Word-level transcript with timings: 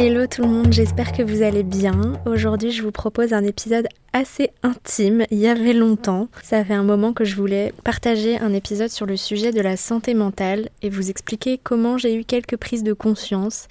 Hello 0.00 0.28
tout 0.28 0.42
le 0.42 0.48
monde, 0.48 0.72
j'espère 0.72 1.10
que 1.10 1.24
vous 1.24 1.42
allez 1.42 1.64
bien. 1.64 2.22
Aujourd'hui 2.24 2.70
je 2.70 2.84
vous 2.84 2.92
propose 2.92 3.32
un 3.32 3.42
épisode 3.42 3.88
assez 4.12 4.50
intime, 4.62 5.24
il 5.32 5.38
y 5.38 5.48
avait 5.48 5.72
longtemps. 5.72 6.28
Ça 6.40 6.64
fait 6.64 6.74
un 6.74 6.84
moment 6.84 7.12
que 7.12 7.24
je 7.24 7.34
voulais 7.34 7.74
partager 7.82 8.38
un 8.38 8.52
épisode 8.52 8.90
sur 8.90 9.06
le 9.06 9.16
sujet 9.16 9.50
de 9.50 9.60
la 9.60 9.76
santé 9.76 10.14
mentale 10.14 10.68
et 10.82 10.88
vous 10.88 11.10
expliquer 11.10 11.58
comment 11.58 11.98
j'ai 11.98 12.14
eu 12.14 12.24
quelques 12.24 12.56
prises 12.56 12.84
de 12.84 12.92
conscience 12.92 13.66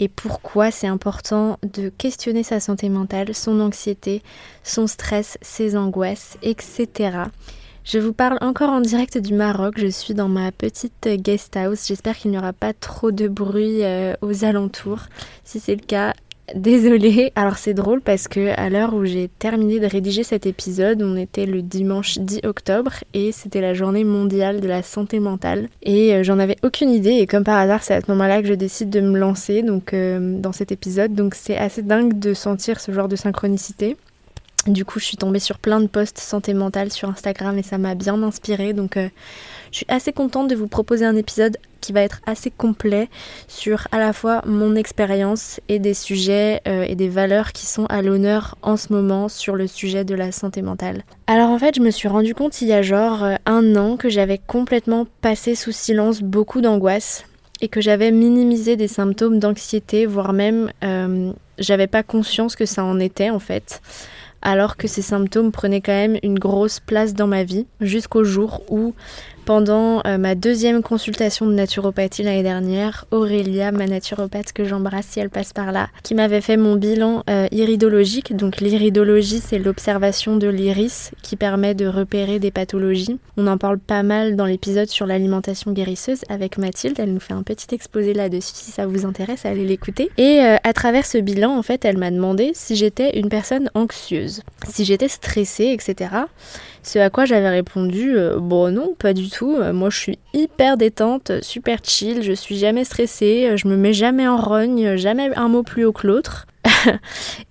et 0.00 0.08
pourquoi 0.08 0.70
c'est 0.70 0.86
important 0.86 1.58
de 1.62 1.88
questionner 1.88 2.42
sa 2.42 2.60
santé 2.60 2.90
mentale, 2.90 3.34
son 3.34 3.58
anxiété, 3.58 4.20
son 4.62 4.86
stress, 4.86 5.38
ses 5.40 5.78
angoisses, 5.78 6.36
etc. 6.42 7.22
Je 7.84 7.98
vous 7.98 8.12
parle 8.12 8.38
encore 8.40 8.70
en 8.70 8.80
direct 8.80 9.18
du 9.18 9.34
Maroc. 9.34 9.74
Je 9.78 9.86
suis 9.86 10.14
dans 10.14 10.28
ma 10.28 10.52
petite 10.52 11.08
guest 11.08 11.56
house. 11.56 11.86
J'espère 11.86 12.16
qu'il 12.16 12.30
n'y 12.30 12.38
aura 12.38 12.52
pas 12.52 12.72
trop 12.72 13.10
de 13.10 13.26
bruit 13.26 13.82
euh, 13.82 14.14
aux 14.20 14.44
alentours. 14.44 15.06
Si 15.44 15.60
c'est 15.60 15.74
le 15.74 15.84
cas, 15.86 16.12
désolée. 16.54 17.32
Alors 17.34 17.56
c'est 17.56 17.74
drôle 17.74 18.00
parce 18.00 18.28
que 18.28 18.50
à 18.58 18.68
l'heure 18.70 18.94
où 18.94 19.04
j'ai 19.04 19.28
terminé 19.28 19.80
de 19.80 19.86
rédiger 19.86 20.24
cet 20.24 20.46
épisode, 20.46 21.02
on 21.02 21.16
était 21.16 21.46
le 21.46 21.62
dimanche 21.62 22.18
10 22.18 22.40
octobre 22.44 22.92
et 23.14 23.32
c'était 23.32 23.60
la 23.60 23.74
journée 23.74 24.04
mondiale 24.04 24.60
de 24.60 24.68
la 24.68 24.82
santé 24.82 25.18
mentale. 25.18 25.68
Et 25.82 26.14
euh, 26.14 26.22
j'en 26.22 26.38
avais 26.38 26.56
aucune 26.62 26.90
idée 26.90 27.14
et 27.14 27.26
comme 27.26 27.44
par 27.44 27.58
hasard, 27.58 27.82
c'est 27.82 27.94
à 27.94 28.00
ce 28.00 28.10
moment-là 28.10 28.42
que 28.42 28.48
je 28.48 28.54
décide 28.54 28.90
de 28.90 29.00
me 29.00 29.18
lancer 29.18 29.62
donc 29.62 29.94
euh, 29.94 30.38
dans 30.38 30.52
cet 30.52 30.70
épisode. 30.70 31.14
Donc 31.14 31.34
c'est 31.34 31.56
assez 31.56 31.82
dingue 31.82 32.18
de 32.18 32.34
sentir 32.34 32.80
ce 32.80 32.92
genre 32.92 33.08
de 33.08 33.16
synchronicité. 33.16 33.96
Du 34.66 34.84
coup, 34.84 34.98
je 34.98 35.06
suis 35.06 35.16
tombée 35.16 35.38
sur 35.38 35.58
plein 35.58 35.80
de 35.80 35.86
posts 35.86 36.18
santé 36.18 36.52
mentale 36.52 36.92
sur 36.92 37.08
Instagram 37.08 37.56
et 37.56 37.62
ça 37.62 37.78
m'a 37.78 37.94
bien 37.94 38.22
inspirée. 38.22 38.74
Donc, 38.74 38.98
euh, 38.98 39.08
je 39.70 39.78
suis 39.78 39.86
assez 39.88 40.12
contente 40.12 40.48
de 40.48 40.54
vous 40.54 40.68
proposer 40.68 41.06
un 41.06 41.16
épisode 41.16 41.56
qui 41.80 41.92
va 41.92 42.02
être 42.02 42.20
assez 42.26 42.50
complet 42.50 43.08
sur 43.48 43.88
à 43.90 43.98
la 43.98 44.12
fois 44.12 44.42
mon 44.44 44.76
expérience 44.76 45.60
et 45.68 45.78
des 45.78 45.94
sujets 45.94 46.60
euh, 46.68 46.82
et 46.82 46.94
des 46.94 47.08
valeurs 47.08 47.52
qui 47.52 47.64
sont 47.64 47.86
à 47.86 48.02
l'honneur 48.02 48.58
en 48.60 48.76
ce 48.76 48.92
moment 48.92 49.30
sur 49.30 49.56
le 49.56 49.66
sujet 49.66 50.04
de 50.04 50.14
la 50.14 50.30
santé 50.30 50.60
mentale. 50.60 51.04
Alors 51.26 51.48
en 51.48 51.58
fait, 51.58 51.76
je 51.76 51.80
me 51.80 51.90
suis 51.90 52.08
rendu 52.08 52.34
compte 52.34 52.60
il 52.60 52.68
y 52.68 52.74
a 52.74 52.82
genre 52.82 53.24
euh, 53.24 53.36
un 53.46 53.76
an 53.76 53.96
que 53.96 54.10
j'avais 54.10 54.38
complètement 54.38 55.06
passé 55.22 55.54
sous 55.54 55.72
silence 55.72 56.20
beaucoup 56.20 56.60
d'angoisse 56.60 57.24
et 57.62 57.68
que 57.68 57.80
j'avais 57.80 58.10
minimisé 58.10 58.76
des 58.76 58.88
symptômes 58.88 59.38
d'anxiété, 59.38 60.04
voire 60.04 60.32
même 60.32 60.70
j'avais 61.58 61.86
pas 61.86 62.02
conscience 62.02 62.56
que 62.56 62.64
ça 62.64 62.82
en 62.84 62.98
était 62.98 63.28
en 63.28 63.38
fait 63.38 63.82
alors 64.42 64.76
que 64.76 64.88
ces 64.88 65.02
symptômes 65.02 65.52
prenaient 65.52 65.80
quand 65.80 65.92
même 65.92 66.18
une 66.22 66.38
grosse 66.38 66.80
place 66.80 67.14
dans 67.14 67.26
ma 67.26 67.44
vie, 67.44 67.66
jusqu'au 67.80 68.24
jour 68.24 68.62
où 68.68 68.94
pendant 69.50 70.00
euh, 70.06 70.16
ma 70.16 70.36
deuxième 70.36 70.80
consultation 70.80 71.44
de 71.44 71.52
naturopathie 71.52 72.22
l'année 72.22 72.44
dernière, 72.44 73.06
Aurélia, 73.10 73.72
ma 73.72 73.88
naturopathe 73.88 74.52
que 74.52 74.64
j'embrasse 74.64 75.06
si 75.06 75.18
elle 75.18 75.28
passe 75.28 75.52
par 75.52 75.72
là, 75.72 75.88
qui 76.04 76.14
m'avait 76.14 76.40
fait 76.40 76.56
mon 76.56 76.76
bilan 76.76 77.24
euh, 77.28 77.48
iridologique. 77.50 78.36
Donc 78.36 78.60
l'iridologie, 78.60 79.42
c'est 79.44 79.58
l'observation 79.58 80.36
de 80.36 80.46
l'iris 80.46 81.10
qui 81.22 81.34
permet 81.34 81.74
de 81.74 81.88
repérer 81.88 82.38
des 82.38 82.52
pathologies. 82.52 83.18
On 83.36 83.48
en 83.48 83.58
parle 83.58 83.80
pas 83.80 84.04
mal 84.04 84.36
dans 84.36 84.46
l'épisode 84.46 84.86
sur 84.86 85.04
l'alimentation 85.04 85.72
guérisseuse 85.72 86.20
avec 86.28 86.56
Mathilde. 86.56 87.00
Elle 87.00 87.12
nous 87.12 87.18
fait 87.18 87.34
un 87.34 87.42
petit 87.42 87.74
exposé 87.74 88.14
là-dessus 88.14 88.52
si 88.54 88.70
ça 88.70 88.86
vous 88.86 89.04
intéresse, 89.04 89.46
allez 89.46 89.66
l'écouter. 89.66 90.12
Et 90.16 90.42
euh, 90.44 90.58
à 90.62 90.72
travers 90.72 91.06
ce 91.06 91.18
bilan, 91.18 91.58
en 91.58 91.62
fait, 91.62 91.84
elle 91.84 91.98
m'a 91.98 92.12
demandé 92.12 92.52
si 92.54 92.76
j'étais 92.76 93.18
une 93.18 93.28
personne 93.28 93.68
anxieuse, 93.74 94.42
si 94.68 94.84
j'étais 94.84 95.08
stressée, 95.08 95.76
etc. 95.76 96.10
Ce 96.82 96.98
à 96.98 97.10
quoi 97.10 97.26
j'avais 97.26 97.50
répondu 97.50 98.16
euh, 98.16 98.38
bon 98.38 98.72
non, 98.72 98.94
pas 98.98 99.12
du 99.12 99.28
tout. 99.28 99.56
Euh, 99.56 99.72
moi 99.72 99.90
je 99.90 99.98
suis 99.98 100.18
hyper 100.32 100.76
détente, 100.76 101.32
super 101.42 101.78
chill, 101.82 102.22
je 102.22 102.32
suis 102.32 102.56
jamais 102.56 102.84
stressée, 102.84 103.48
euh, 103.50 103.56
je 103.56 103.68
me 103.68 103.76
mets 103.76 103.92
jamais 103.92 104.26
en 104.26 104.38
rogne, 104.38 104.96
jamais 104.96 105.30
un 105.36 105.48
mot 105.48 105.62
plus 105.62 105.84
haut 105.84 105.92
que 105.92 106.06
l'autre. 106.06 106.46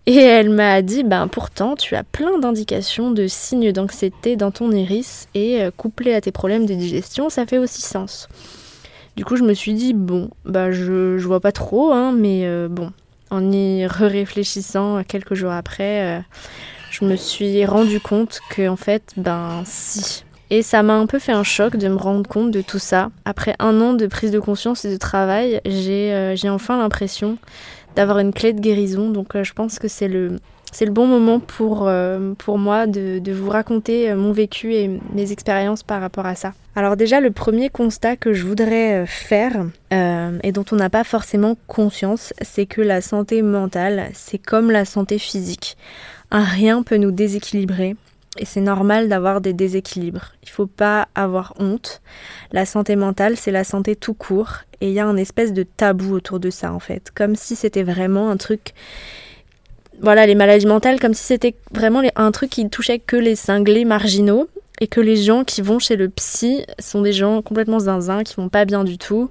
et 0.07 0.15
elle 0.15 0.49
m'a 0.49 0.81
dit 0.81 1.03
ben 1.03 1.27
pourtant 1.27 1.75
tu 1.75 1.95
as 1.95 2.03
plein 2.03 2.39
d'indications 2.39 3.11
de 3.11 3.27
signes 3.27 3.71
d'anxiété 3.71 4.35
dans 4.35 4.51
ton 4.51 4.71
iris 4.71 5.27
et 5.35 5.61
couplé 5.77 6.13
à 6.13 6.21
tes 6.21 6.31
problèmes 6.31 6.65
de 6.65 6.73
digestion, 6.73 7.29
ça 7.29 7.45
fait 7.45 7.57
aussi 7.57 7.81
sens. 7.81 8.27
Du 9.15 9.25
coup, 9.25 9.35
je 9.35 9.43
me 9.43 9.53
suis 9.53 9.73
dit 9.73 9.93
bon, 9.93 10.29
bah 10.45 10.71
je, 10.71 11.17
je 11.17 11.27
vois 11.27 11.39
pas 11.39 11.51
trop 11.51 11.91
hein, 11.91 12.13
mais 12.15 12.47
bon, 12.69 12.91
en 13.29 13.51
y 13.51 13.85
réfléchissant 13.87 15.03
quelques 15.03 15.33
jours 15.33 15.51
après 15.51 16.23
je 16.91 17.05
me 17.05 17.15
suis 17.15 17.65
rendu 17.65 17.99
compte 17.99 18.39
que 18.49 18.67
en 18.67 18.75
fait, 18.75 19.13
ben 19.17 19.63
si. 19.65 20.23
Et 20.51 20.63
ça 20.63 20.81
m'a 20.81 20.95
un 20.95 21.05
peu 21.05 21.19
fait 21.19 21.31
un 21.31 21.43
choc 21.43 21.75
de 21.75 21.87
me 21.87 21.95
rendre 21.97 22.27
compte 22.27 22.51
de 22.51 22.61
tout 22.61 22.79
ça. 22.79 23.11
Après 23.25 23.55
un 23.59 23.79
an 23.81 23.93
de 23.93 24.07
prise 24.07 24.31
de 24.31 24.39
conscience 24.39 24.83
et 24.83 24.91
de 24.91 24.97
travail, 24.97 25.61
j'ai 25.65 26.11
euh, 26.13 26.35
enfin 26.45 26.77
l'impression 26.77 27.37
d'avoir 27.95 28.19
une 28.19 28.33
clé 28.33 28.53
de 28.53 28.59
guérison. 28.59 29.09
Donc 29.09 29.35
euh, 29.35 29.43
je 29.43 29.53
pense 29.53 29.77
que 29.77 29.87
c'est 29.87 30.07
le, 30.07 30.39
le 30.81 30.91
bon 30.91 31.05
moment 31.05 31.39
pour, 31.39 31.87
euh, 31.87 32.33
pour 32.33 32.57
moi 32.57 32.87
de, 32.87 33.19
de, 33.19 33.31
vous 33.31 33.51
raconter 33.51 34.11
mon 34.15 34.31
vécu 34.31 34.73
et 34.73 34.99
mes 35.13 35.31
expériences 35.31 35.83
par 35.83 36.01
rapport 36.01 36.25
à 36.25 36.33
ça. 36.33 36.53
Alors 36.75 36.97
déjà, 36.97 37.19
le 37.19 37.29
premier 37.29 37.69
constat 37.69 38.15
que 38.15 38.33
je 38.33 38.43
voudrais 38.43 39.05
faire 39.05 39.65
et 39.91 40.51
dont 40.51 40.65
on 40.71 40.77
n'a 40.77 40.89
pas 40.89 41.03
forcément 41.03 41.57
conscience, 41.67 42.33
c'est 42.41 42.65
que 42.65 42.81
la 42.81 43.01
santé 43.01 43.41
mentale, 43.41 44.09
c'est 44.13 44.37
comme 44.37 44.71
la 44.71 44.85
santé 44.85 45.19
physique. 45.19 45.77
Un 46.31 46.43
rien 46.43 46.83
peut 46.83 46.97
nous 46.97 47.11
déséquilibrer 47.11 47.95
et 48.37 48.45
c'est 48.45 48.61
normal 48.61 49.09
d'avoir 49.09 49.41
des 49.41 49.53
déséquilibres. 49.53 50.33
Il 50.43 50.49
faut 50.49 50.67
pas 50.67 51.07
avoir 51.15 51.53
honte. 51.59 52.01
La 52.51 52.65
santé 52.65 52.95
mentale, 52.95 53.35
c'est 53.37 53.51
la 53.51 53.63
santé 53.63 53.95
tout 53.95 54.13
court 54.13 54.59
et 54.81 54.87
il 54.87 54.93
y 54.93 54.99
a 54.99 55.07
un 55.07 55.17
espèce 55.17 55.53
de 55.53 55.63
tabou 55.63 56.13
autour 56.13 56.39
de 56.39 56.49
ça 56.49 56.71
en 56.71 56.79
fait, 56.79 57.11
comme 57.13 57.35
si 57.35 57.55
c'était 57.55 57.83
vraiment 57.83 58.29
un 58.29 58.37
truc 58.37 58.73
voilà, 60.01 60.25
les 60.25 60.35
maladies 60.35 60.65
mentales 60.65 60.99
comme 60.99 61.13
si 61.13 61.23
c'était 61.23 61.55
vraiment 61.73 62.01
un 62.15 62.31
truc 62.31 62.51
qui 62.51 62.69
touchait 62.69 62.99
que 62.99 63.17
les 63.17 63.35
cinglés 63.35 63.83
marginaux 63.83 64.47
et 64.79 64.87
que 64.87 65.01
les 65.01 65.17
gens 65.17 65.43
qui 65.43 65.61
vont 65.61 65.79
chez 65.79 65.97
le 65.97 66.07
psy 66.07 66.65
sont 66.79 67.01
des 67.01 67.11
gens 67.11 67.41
complètement 67.41 67.79
zinzin 67.79 68.23
qui 68.23 68.35
vont 68.35 68.47
pas 68.47 68.63
bien 68.63 68.85
du 68.85 68.97
tout. 68.97 69.29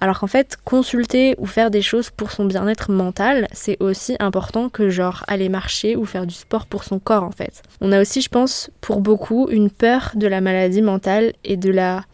Alors 0.00 0.20
qu'en 0.20 0.26
fait, 0.26 0.58
consulter 0.64 1.34
ou 1.38 1.46
faire 1.46 1.70
des 1.70 1.82
choses 1.82 2.10
pour 2.10 2.30
son 2.30 2.44
bien-être 2.44 2.90
mental, 2.90 3.48
c'est 3.52 3.80
aussi 3.82 4.16
important 4.20 4.68
que 4.68 4.90
genre 4.90 5.24
aller 5.26 5.48
marcher 5.48 5.96
ou 5.96 6.04
faire 6.04 6.26
du 6.26 6.34
sport 6.34 6.66
pour 6.66 6.84
son 6.84 6.98
corps 6.98 7.22
en 7.22 7.30
fait. 7.30 7.62
On 7.80 7.92
a 7.92 8.00
aussi, 8.00 8.20
je 8.20 8.28
pense, 8.28 8.70
pour 8.80 9.00
beaucoup, 9.00 9.48
une 9.50 9.70
peur 9.70 10.12
de 10.14 10.26
la 10.26 10.40
maladie 10.40 10.82
mentale 10.82 11.32
et 11.44 11.56
de 11.56 11.70
la 11.70 12.04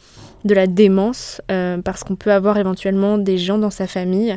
de 0.44 0.54
la 0.54 0.66
démence 0.66 1.40
euh, 1.52 1.78
parce 1.78 2.02
qu'on 2.02 2.16
peut 2.16 2.32
avoir 2.32 2.58
éventuellement 2.58 3.16
des 3.16 3.38
gens 3.38 3.58
dans 3.58 3.70
sa 3.70 3.86
famille 3.86 4.36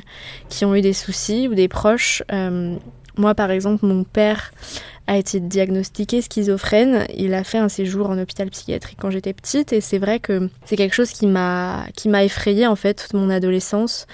qui 0.49 0.63
ont 0.63 0.75
eu 0.75 0.81
des 0.81 0.93
soucis 0.93 1.47
ou 1.47 1.55
des 1.55 1.67
proches. 1.67 2.21
Euh, 2.31 2.75
moi, 3.17 3.35
par 3.35 3.51
exemple, 3.51 3.85
mon 3.85 4.03
père 4.03 4.51
a 5.07 5.17
été 5.17 5.39
diagnostiqué 5.39 6.21
schizophrène. 6.21 7.05
Il 7.15 7.33
a 7.33 7.43
fait 7.43 7.59
un 7.59 7.69
séjour 7.69 8.09
en 8.09 8.17
hôpital 8.17 8.49
psychiatrique 8.49 8.97
quand 8.99 9.11
j'étais 9.11 9.33
petite 9.33 9.71
et 9.73 9.81
c'est 9.81 9.99
vrai 9.99 10.19
que 10.19 10.49
c'est 10.65 10.75
quelque 10.75 10.95
chose 10.95 11.11
qui 11.11 11.27
m'a 11.27 11.85
qui 11.95 12.09
m'a 12.09 12.23
effrayée 12.23 12.65
en 12.67 12.75
fait 12.75 12.95
toute 12.95 13.13
mon 13.13 13.29
adolescence. 13.29 14.07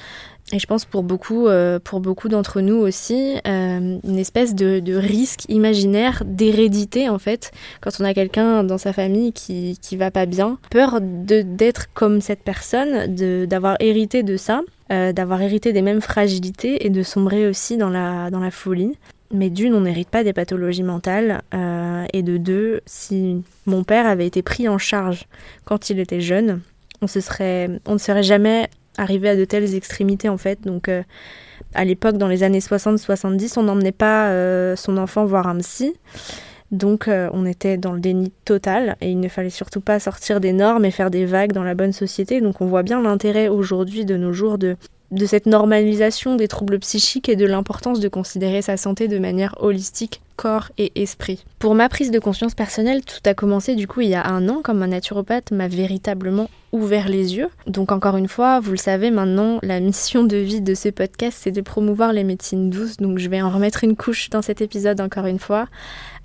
Et 0.54 0.60
je 0.60 0.68
pense 0.68 0.84
pour 0.84 1.04
beaucoup, 1.04 1.48
euh, 1.48 1.80
pour 1.80 2.02
beaucoup 2.02 2.28
d'entre 2.28 2.60
nous 2.60 2.76
aussi, 2.76 3.36
euh, 3.48 4.00
une 4.04 4.18
espèce 4.18 4.54
de, 4.54 4.80
de 4.80 4.96
risque 4.96 5.46
imaginaire 5.48 6.24
d'hérédité 6.26 7.08
en 7.08 7.20
fait, 7.20 7.52
quand 7.80 7.92
on 8.02 8.04
a 8.04 8.14
quelqu'un 8.14 8.66
dans 8.66 8.78
sa 8.78 8.92
famille 8.92 9.32
qui, 9.32 9.78
qui 9.82 9.96
va 9.96 10.12
pas 10.12 10.26
bien, 10.26 10.58
peur 10.70 11.00
d'être 11.00 11.94
comme 11.94 12.20
cette 12.20 12.44
personne, 12.44 13.16
d'avoir 13.46 13.78
hérité 13.80 14.24
de 14.24 14.36
ça, 14.36 14.62
euh, 14.92 15.14
d'avoir 15.14 15.42
hérité 15.42 15.72
des 15.74 15.82
mêmes 15.82 16.02
fragilités 16.02 16.86
et 16.86 16.90
de 16.90 17.02
sombrer 17.02 17.48
aussi 17.48 17.78
dans 17.78 17.90
la, 17.90 18.30
dans 18.30 18.40
la 18.42 18.52
folie. 18.52 18.98
mais 19.34 19.50
d'une, 19.50 19.74
on 19.74 19.82
n'hérite 19.82 20.10
pas 20.10 20.26
des 20.26 20.34
pathologies 20.34 20.84
mentales, 20.84 21.42
euh, 21.54 22.06
et 22.12 22.22
de 22.24 22.36
deux, 22.36 22.82
si 22.86 23.42
mon 23.66 23.86
père 23.86 24.06
avait 24.06 24.28
été 24.28 24.42
pris 24.42 24.68
en 24.68 24.78
charge 24.78 25.28
quand 25.64 25.90
il 25.90 26.00
était 26.00 26.20
jeune, 26.20 26.60
on, 27.02 27.08
se 27.08 27.22
serait, 27.22 27.70
on 27.86 27.94
ne 27.94 27.98
serait 28.00 28.24
jamais 28.24 28.70
arrivé 28.98 29.30
à 29.30 29.38
de 29.38 29.46
telles 29.46 29.76
extrémités 29.76 30.28
en 30.28 30.38
fait. 30.38 30.60
Donc 30.66 30.90
euh, 30.90 31.04
à 31.74 31.86
l'époque, 31.86 32.18
dans 32.18 32.28
les 32.28 32.44
années 32.44 32.60
60-70, 32.60 33.54
on 33.58 33.64
n'emmenait 33.64 33.94
pas 33.94 34.76
son 34.76 34.98
enfant 34.98 35.24
voir 35.24 35.48
un 35.48 35.58
psy. 35.60 35.94
Donc 36.72 37.08
on 37.08 37.46
était 37.46 37.78
dans 37.78 37.92
le 37.92 38.00
déni 38.00 38.32
total 38.46 38.96
et 39.02 39.12
il 39.12 39.20
ne 39.20 39.28
fallait 39.28 39.50
surtout 39.50 39.82
pas 39.82 40.00
sortir 40.00 40.40
des 40.40 40.54
normes 40.54 40.86
et 40.86 40.92
faire 40.92 41.12
des 41.12 41.26
vagues 41.26 41.52
dans 41.52 41.64
la 41.64 41.76
bonne 41.76 41.94
société. 41.94 42.42
Donc 42.42 42.62
on 42.62 42.66
voit 42.66 42.84
bien 42.84 43.02
l'intérêt 43.02 43.50
aujourd'hui 43.50 44.06
de 44.06 44.16
nos 44.16 44.34
jours 44.34 44.58
de 44.58 44.78
de 45.12 45.26
cette 45.26 45.46
normalisation 45.46 46.36
des 46.36 46.48
troubles 46.48 46.80
psychiques 46.80 47.30
et 47.30 47.36
de 47.36 47.46
l'importance 47.46 48.00
de 48.00 48.08
considérer 48.08 48.62
sa 48.62 48.78
santé 48.78 49.10
de 49.10 49.20
manière 49.20 49.56
holistique, 49.60 50.22
corps 50.38 50.70
et 50.78 50.92
esprit. 50.96 51.44
Pour 51.60 51.76
ma 51.76 51.90
prise 51.90 52.12
de 52.12 52.20
conscience 52.20 52.56
personnelle, 52.56 53.04
tout 53.04 53.20
a 53.26 53.34
commencé 53.34 53.76
du 53.76 53.88
coup 53.88 54.02
il 54.02 54.10
y 54.10 54.16
a 54.16 54.26
un 54.26 54.48
an 54.48 54.62
quand 54.64 54.74
ma 54.74 54.88
naturopathe 54.88 55.52
m'a 55.52 55.68
véritablement 55.68 56.50
ouvert 56.72 57.10
les 57.10 57.36
yeux. 57.36 57.50
Donc 57.68 57.92
encore 57.92 58.16
une 58.16 58.30
fois, 58.30 58.62
vous 58.62 58.72
le 58.72 58.78
savez 58.78 59.12
maintenant, 59.12 59.60
la 59.62 59.82
mission 59.82 60.24
de 60.24 60.38
vie 60.38 60.62
de 60.62 60.74
ce 60.74 60.88
podcast 60.88 61.38
c'est 61.42 61.52
de 61.52 61.62
promouvoir 61.62 62.14
les 62.14 62.24
médecines 62.24 62.70
douces, 62.70 62.98
donc 62.98 63.20
je 63.20 63.30
vais 63.30 63.42
en 63.42 63.50
remettre 63.50 63.84
une 63.84 63.98
couche 63.98 64.30
dans 64.30 64.42
cet 64.42 64.62
épisode 64.62 65.02
encore 65.02 65.26
une 65.26 65.40
fois 65.40 65.68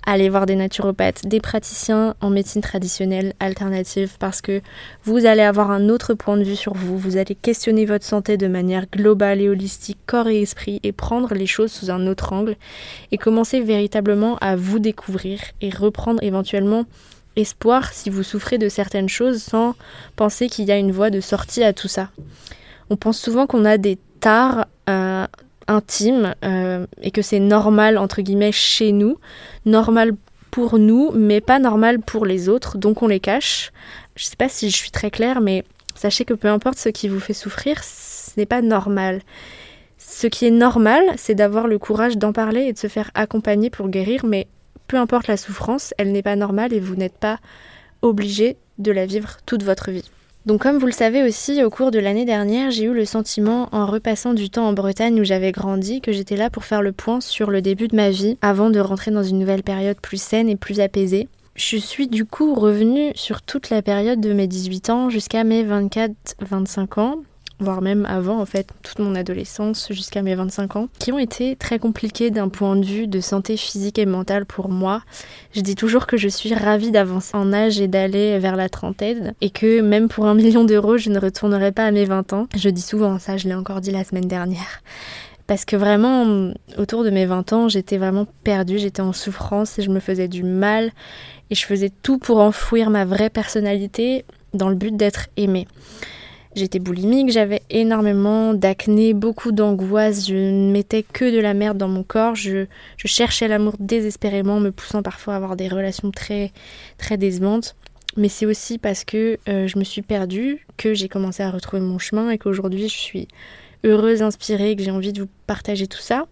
allez 0.07 0.29
voir 0.29 0.45
des 0.45 0.55
naturopathes, 0.55 1.27
des 1.27 1.41
praticiens 1.41 2.15
en 2.21 2.29
médecine 2.29 2.61
traditionnelle 2.61 3.33
alternative 3.41 4.15
parce 4.17 4.41
que 4.41 4.61
vous 5.03 5.25
allez 5.25 5.41
avoir 5.41 5.69
un 5.69 5.89
autre 5.89 6.13
point 6.13 6.37
de 6.37 6.45
vue 6.45 6.55
sur 6.55 6.73
vous, 6.73 6.97
vous 6.97 7.17
allez 7.17 7.35
questionner 7.35 7.85
votre 7.85 8.05
santé 8.05 8.37
de 8.37 8.47
manière 8.47 8.89
globale 8.89 9.41
et 9.41 9.49
holistique, 9.49 9.99
corps 10.05 10.29
et 10.29 10.41
esprit 10.41 10.79
et 10.83 10.93
prendre 10.93 11.33
les 11.33 11.45
choses 11.45 11.73
sous 11.73 11.91
un 11.91 12.07
autre 12.07 12.31
angle 12.31 12.55
et 13.11 13.17
commencer 13.17 13.59
véritablement 13.59 14.37
à 14.37 14.55
vous 14.55 14.79
découvrir 14.79 15.41
et 15.59 15.69
reprendre 15.69 16.23
éventuellement 16.23 16.85
espoir 17.35 17.91
si 17.91 18.09
vous 18.09 18.23
souffrez 18.23 18.57
de 18.57 18.69
certaines 18.69 19.09
choses 19.09 19.43
sans 19.43 19.75
penser 20.15 20.47
qu'il 20.47 20.65
y 20.65 20.71
a 20.71 20.77
une 20.77 20.93
voie 20.93 21.09
de 21.09 21.19
sortie 21.19 21.63
à 21.63 21.73
tout 21.73 21.89
ça. 21.89 22.11
On 22.89 22.95
pense 22.95 23.19
souvent 23.19 23.45
qu'on 23.45 23.65
a 23.65 23.77
des 23.77 23.99
tares 24.21 24.67
euh, 24.89 25.27
intime 25.67 26.35
euh, 26.43 26.85
et 27.01 27.11
que 27.11 27.21
c'est 27.21 27.39
normal 27.39 27.97
entre 27.97 28.21
guillemets 28.21 28.51
chez 28.51 28.91
nous, 28.91 29.17
normal 29.65 30.13
pour 30.51 30.79
nous 30.79 31.11
mais 31.13 31.41
pas 31.41 31.59
normal 31.59 31.99
pour 31.99 32.25
les 32.25 32.49
autres, 32.49 32.77
donc 32.77 33.01
on 33.01 33.07
les 33.07 33.19
cache. 33.19 33.71
Je 34.15 34.25
sais 34.25 34.35
pas 34.35 34.49
si 34.49 34.69
je 34.69 34.75
suis 34.75 34.91
très 34.91 35.11
claire 35.11 35.41
mais 35.41 35.63
sachez 35.95 36.25
que 36.25 36.33
peu 36.33 36.47
importe 36.47 36.77
ce 36.77 36.89
qui 36.89 37.07
vous 37.07 37.19
fait 37.19 37.33
souffrir, 37.33 37.83
ce 37.83 38.31
n'est 38.37 38.45
pas 38.45 38.61
normal. 38.61 39.21
Ce 39.97 40.27
qui 40.27 40.45
est 40.45 40.51
normal, 40.51 41.03
c'est 41.17 41.35
d'avoir 41.35 41.67
le 41.67 41.79
courage 41.79 42.17
d'en 42.17 42.33
parler 42.33 42.61
et 42.61 42.73
de 42.73 42.77
se 42.77 42.87
faire 42.87 43.11
accompagner 43.13 43.69
pour 43.69 43.89
guérir, 43.89 44.25
mais 44.25 44.47
peu 44.87 44.97
importe 44.97 45.27
la 45.27 45.37
souffrance, 45.37 45.93
elle 45.97 46.11
n'est 46.11 46.23
pas 46.23 46.35
normale 46.35 46.73
et 46.73 46.79
vous 46.79 46.95
n'êtes 46.95 47.17
pas 47.17 47.39
obligé 48.01 48.57
de 48.77 48.91
la 48.91 49.05
vivre 49.05 49.37
toute 49.45 49.63
votre 49.63 49.91
vie. 49.91 50.09
Donc 50.47 50.61
comme 50.61 50.77
vous 50.77 50.85
le 50.85 50.93
savez 50.93 51.23
aussi, 51.23 51.61
au 51.61 51.69
cours 51.69 51.91
de 51.91 51.99
l'année 51.99 52.23
dernière, 52.23 52.71
j'ai 52.71 52.85
eu 52.85 52.93
le 52.93 53.03
sentiment, 53.03 53.67
en 53.73 53.85
repassant 53.85 54.33
du 54.33 54.49
temps 54.49 54.65
en 54.65 54.71
Bretagne 54.71 55.19
où 55.19 55.25
j'avais 55.25 55.51
grandi, 55.51 55.99
que 55.99 56.13
j'étais 56.13 56.37
là 56.37 56.49
pour 56.49 56.63
faire 56.63 56.81
le 56.81 56.93
point 56.93 57.19
sur 57.19 57.51
le 57.51 57.61
début 57.61 57.89
de 57.89 57.97
ma 57.97 58.11
vie, 58.11 58.37
avant 58.41 58.69
de 58.69 58.79
rentrer 58.79 59.11
dans 59.11 59.23
une 59.23 59.39
nouvelle 59.39 59.61
période 59.61 59.99
plus 60.01 60.21
saine 60.21 60.47
et 60.47 60.55
plus 60.55 60.79
apaisée. 60.79 61.27
Je 61.55 61.75
suis 61.75 62.07
du 62.07 62.23
coup 62.23 62.53
revenue 62.53 63.11
sur 63.13 63.41
toute 63.41 63.69
la 63.69 63.81
période 63.81 64.21
de 64.21 64.31
mes 64.31 64.47
18 64.47 64.89
ans 64.89 65.09
jusqu'à 65.09 65.43
mes 65.43 65.65
24-25 65.65 66.99
ans, 67.01 67.23
voire 67.59 67.81
même 67.81 68.05
avant 68.05 68.39
en 68.39 68.45
fait, 68.45 68.67
toute 68.83 68.99
mon 68.99 69.15
adolescence 69.15 69.87
jusqu'à 69.91 70.21
mes 70.21 70.35
25 70.35 70.75
ans, 70.75 70.87
qui 70.99 71.11
ont 71.11 71.19
été 71.19 71.55
très 71.55 71.79
compliquées 71.79 72.29
d'un 72.29 72.49
point 72.49 72.75
de 72.75 72.85
vue 72.85 73.07
de 73.07 73.19
santé 73.19 73.57
physique 73.57 73.99
et 73.99 74.05
mentale 74.05 74.45
pour 74.45 74.69
moi. 74.69 75.01
Je 75.53 75.61
dis 75.61 75.75
toujours 75.75 76.07
que 76.07 76.17
je 76.17 76.27
suis 76.27 76.53
ravie 76.53 76.91
d'avancer 76.91 77.35
en 77.35 77.53
âge 77.53 77.79
et 77.79 77.87
d'aller 77.87 78.37
vers 78.39 78.55
la 78.55 78.69
trentaine 78.69 79.33
et 79.41 79.49
que 79.49 79.81
même 79.81 80.07
pour 80.07 80.25
un 80.25 80.33
million 80.35 80.63
d'euros, 80.63 80.97
je 80.97 81.09
ne 81.09 81.19
retournerai 81.19 81.71
pas 81.71 81.85
à 81.85 81.91
mes 81.91 82.05
20 82.05 82.33
ans. 82.33 82.47
Je 82.55 82.69
dis 82.69 82.81
souvent 82.81 83.17
ça, 83.19 83.37
je 83.37 83.47
l'ai 83.47 83.55
encore 83.55 83.81
dit 83.81 83.91
la 83.91 84.03
semaine 84.03 84.27
dernière. 84.27 84.81
Parce 85.47 85.63
que 85.63 85.77
vraiment, 85.77 86.51
autour 86.77 87.05
de 87.05 87.09
mes 87.09 87.25
20 87.25 87.53
ans, 87.53 87.69
j'étais 87.69 87.97
vraiment 87.97 88.27
perdue, 88.43 88.79
j'étais 88.79 89.01
en 89.01 89.13
souffrance 89.13 89.79
et 89.79 89.81
je 89.81 89.89
me 89.89 90.01
faisais 90.01 90.27
du 90.27 90.43
mal 90.43 90.91
et 91.49 91.55
je 91.55 91.65
faisais 91.65 91.89
tout 92.03 92.17
pour 92.17 92.39
enfouir 92.39 92.89
ma 92.89 93.05
vraie 93.05 93.29
personnalité 93.29 94.25
dans 94.53 94.67
le 94.67 94.75
but 94.75 94.95
d'être 94.95 95.27
aimée. 95.37 95.65
J'étais 96.57 96.79
boulimique, 96.79 97.29
j'avais 97.29 97.61
énormément 97.69 98.55
d'acné, 98.55 99.13
beaucoup 99.13 99.51
d'angoisse, 99.51 100.27
je 100.27 100.33
ne 100.33 100.71
mettais 100.71 101.03
que 101.03 101.31
de 101.31 101.37
la 101.37 101.53
merde 101.53 101.77
dans 101.77 101.87
mon 101.87 102.01
corps, 102.01 102.33
je, 102.33 102.65
cherchais 102.97 103.47
l'amour 103.47 103.75
désespérément, 103.77 104.59
me 104.59 104.71
poussant 104.71 105.03
parfois 105.03 105.35
à 105.35 105.37
avoir 105.37 105.55
des 105.55 105.67
relations 105.67 106.09
très, 106.09 106.51
très 106.97 107.15
décevantes. 107.15 107.75
Mais 108.15 108.27
c'est 108.27 108.47
aussi 108.47 108.79
parce 108.79 109.03
que 109.03 109.37
euh, 109.47 109.67
je 109.67 109.77
me 109.77 109.83
suis 109.83 110.01
perdue 110.01 110.65
que 110.77 110.95
j'ai 110.95 111.07
commencé 111.07 111.43
à 111.43 111.51
retrouver 111.51 111.83
mon 111.83 111.99
chemin 111.99 112.31
et 112.31 112.39
qu'aujourd'hui 112.39 112.89
je 112.89 112.97
suis 112.97 113.27
heureuse, 113.83 114.23
inspirée, 114.23 114.75
que 114.75 114.81
j'ai 114.81 114.89
envie 114.89 115.13
de 115.13 115.21
vous 115.21 115.29
partager 115.45 115.85
tout 115.85 116.01
ça. 116.01 116.25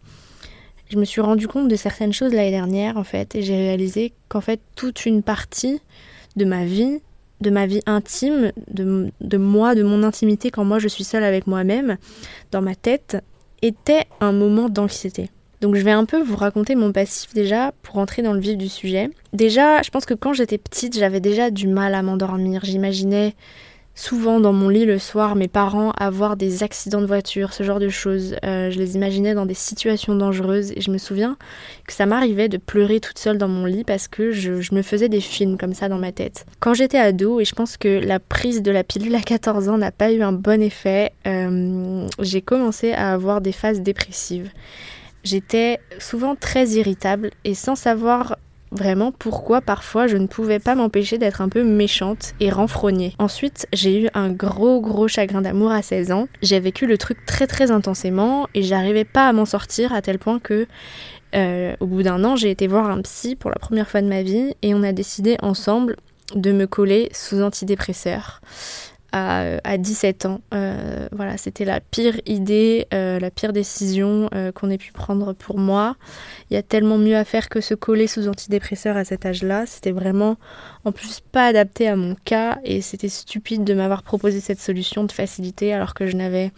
Je 0.89 0.97
me 0.97 1.05
suis 1.05 1.21
rendu 1.21 1.47
compte 1.47 1.67
de 1.67 1.75
certaines 1.75 2.13
choses 2.13 2.33
l'année 2.33 2.49
dernière 2.49 2.97
en 2.97 3.03
fait 3.03 3.35
et 3.35 3.43
j'ai 3.43 3.57
réalisé 3.57 4.11
qu'en 4.27 4.41
fait 4.41 4.59
toute 4.75 5.05
une 5.05 5.21
partie 5.21 5.81
de 6.35 6.45
ma 6.45 6.65
vie 6.65 6.99
de 7.41 7.49
ma 7.49 7.65
vie 7.65 7.81
intime, 7.85 8.51
de, 8.69 9.37
moi, 9.37 9.75
de 9.75 9.83
mon 9.83 10.03
intimité 10.03 10.51
quand 10.51 10.63
moi 10.63 10.79
je 10.79 10.87
suis 10.87 11.03
seule 11.03 11.23
avec 11.23 11.47
moi-même, 11.47 11.97
dans 12.51 12.61
ma 12.61 12.75
tête, 12.75 13.17
était 13.61 14.05
un 14.21 14.31
moment 14.31 14.69
d'anxiété. 14.69 15.29
Donc 15.61 15.75
je 15.75 15.81
vais 15.81 15.91
un 15.91 16.05
peu 16.05 16.21
vous 16.21 16.35
raconter 16.35 16.75
mon 16.75 16.91
passif 16.91 17.33
déjà 17.33 17.71
pour 17.81 17.97
entrer 17.97 18.21
dans 18.21 18.33
le 18.33 18.39
vif 18.39 18.57
du 18.57 18.69
sujet. 18.69 19.09
Déjà, 19.33 19.81
je 19.81 19.89
pense 19.89 20.05
que 20.05 20.13
quand 20.13 20.33
j'étais 20.33 20.57
petite, 20.57 20.97
j'avais 20.97 21.21
déjà 21.21 21.49
du 21.49 21.67
mal 21.67 21.95
à 21.95 22.03
m'endormir. 22.03 22.63
J'imaginais 22.63 23.33
souvent 23.95 24.41
dans 24.41 24.53
mon 24.53 24.69
lit 24.69 24.85
le 24.85 24.99
soir 24.99 25.35
mes 25.35 25.47
parents 25.47 25.91
avoir 25.97 26.35
des 26.35 26.63
accidents 26.63 27.01
de 27.01 27.05
voiture, 27.05 27.53
ce 27.53 27.63
genre 27.63 27.79
de 27.79 27.89
choses. 27.89 28.35
Euh, 28.43 28.69
je 28.69 28.77
les 28.77 28.95
imaginais 28.95 29.33
dans 29.33 29.45
des 29.45 29.53
situations 29.53 30.15
dangereuses 30.15 30.71
et 30.73 30.81
je 30.81 30.91
me 30.91 30.97
souviens 30.97 31.37
que 31.87 31.93
ça 31.93 32.05
m'arrivait 32.05 32.49
de 32.49 32.57
pleurer 32.57 32.99
toute 32.99 33.17
seule 33.17 33.37
dans 33.37 33.47
mon 33.47 33.65
lit 33.65 33.85
parce 33.85 34.07
que 34.07 34.31
je, 34.31 34.51
me 34.75 34.81
faisais 34.81 35.07
des 35.07 35.21
films 35.21 35.57
comme 35.57 35.73
ça 35.73 35.87
dans 35.87 35.97
ma 35.97 36.11
tête. 36.11 36.45
Quand 36.59 36.73
j'étais 36.73 36.97
ado, 36.97 37.39
et 37.39 37.45
je 37.45 37.55
pense 37.55 37.77
que 37.77 37.87
la 37.87 38.19
prise 38.19 38.61
de 38.61 38.71
la 38.71 38.83
pilule 38.83 39.15
à 39.15 39.21
14 39.21 39.69
ans 39.69 39.77
n'a 39.77 39.91
pas 39.91 40.11
eu 40.11 40.21
un 40.21 40.33
bon 40.33 40.61
effet, 40.61 41.13
euh, 41.25 42.05
j'ai 42.19 42.41
commencé 42.41 42.91
à 42.91 43.13
avoir 43.13 43.39
des 43.39 43.53
phases 43.53 43.81
dépressives. 43.81 44.51
J'étais 45.23 45.79
souvent 45.97 46.35
très 46.35 46.67
irritable 46.67 47.31
et 47.45 47.55
sans 47.55 47.75
savoir 47.75 48.37
vraiment 48.75 49.11
pourquoi 49.11 49.61
parfois 49.61 50.07
je 50.07 50.17
ne 50.17 50.27
pouvais 50.27 50.59
pas 50.59 50.75
m'empêcher 50.75 51.17
d'être 51.17 51.41
un 51.41 51.49
peu 51.49 51.63
méchante 51.63 52.33
et 52.39 52.49
renfrognée. 52.49 53.13
Ensuite, 53.19 53.67
j'ai 53.73 54.03
eu 54.03 54.09
un 54.13 54.29
gros 54.29 54.81
gros 54.81 55.07
chagrin 55.07 55.41
d'amour 55.41 55.71
à 55.71 55.81
16 55.81 56.11
ans. 56.11 56.27
J'ai 56.41 56.59
vécu 56.59 56.85
le 56.85 56.97
truc 56.97 57.25
très 57.25 57.47
très 57.47 57.71
intensément 57.71 58.47
et 58.53 58.63
j'arrivais 58.63 59.05
pas 59.05 59.27
à 59.27 59.33
m'en 59.33 59.45
sortir 59.45 59.93
à 59.93 60.01
tel 60.01 60.19
point 60.19 60.39
que 60.39 60.67
euh, 61.35 61.75
au 61.79 61.87
bout 61.87 62.03
d'un 62.03 62.23
an, 62.23 62.35
j'ai 62.35 62.49
été 62.49 62.67
voir 62.67 62.89
un 62.89 63.01
psy 63.01 63.35
pour 63.35 63.49
la 63.49 63.57
première 63.57 63.89
fois 63.89 64.01
de 64.01 64.07
ma 64.07 64.21
vie 64.21 64.53
et 64.61 64.73
on 64.73 64.83
a 64.83 64.93
décidé 64.93 65.37
ensemble 65.41 65.97
de 66.33 66.51
me 66.51 66.65
coller 66.65 67.09
sous 67.13 67.41
antidépresseurs 67.41 68.41
à, 69.15 69.77
17 69.77 70.25
ans. 70.25 70.41
Euh, 70.53 71.07
voilà, 71.11 71.37
c'était 71.37 71.63
la 71.63 71.79
pire 71.79 72.19
idée, 72.25 72.85
euh, 72.93 73.17
la 73.19 73.31
pire 73.31 73.53
décision 73.53 74.29
euh, 74.33 74.51
qu'on 74.51 74.69
ait 74.69 74.77
pu 74.77 74.91
prendre 74.91 75.33
pour 75.33 75.57
moi. 75.57 75.95
Il 76.49 76.53
y 76.53 76.57
a 76.57 76.63
tellement 76.63 76.97
mieux 76.97 77.15
à 77.15 77.23
faire 77.23 77.47
que 77.47 77.61
se 77.61 77.73
coller 77.73 78.07
sous 78.07 78.27
antidépresseur 78.27 78.97
à 78.97 79.05
cet 79.05 79.25
âge-là. 79.25 79.65
C'était 79.67 79.91
vraiment, 79.91 80.35
en 80.83 80.91
plus, 80.91 81.21
pas 81.31 81.47
adapté 81.47 81.87
à 81.87 81.95
mon 81.95 82.15
cas 82.25 82.59
et 82.65 82.81
c'était 82.81 83.09
stupide 83.09 83.63
de 83.63 83.73
m'avoir 83.73 84.03
proposé 84.03 84.41
cette 84.41 84.59
solution 84.59 85.05
de 85.05 85.11
facilité 85.11 85.73
alors 85.73 85.93
que 85.93 86.07
je 86.07 86.17
n'avais 86.17 86.51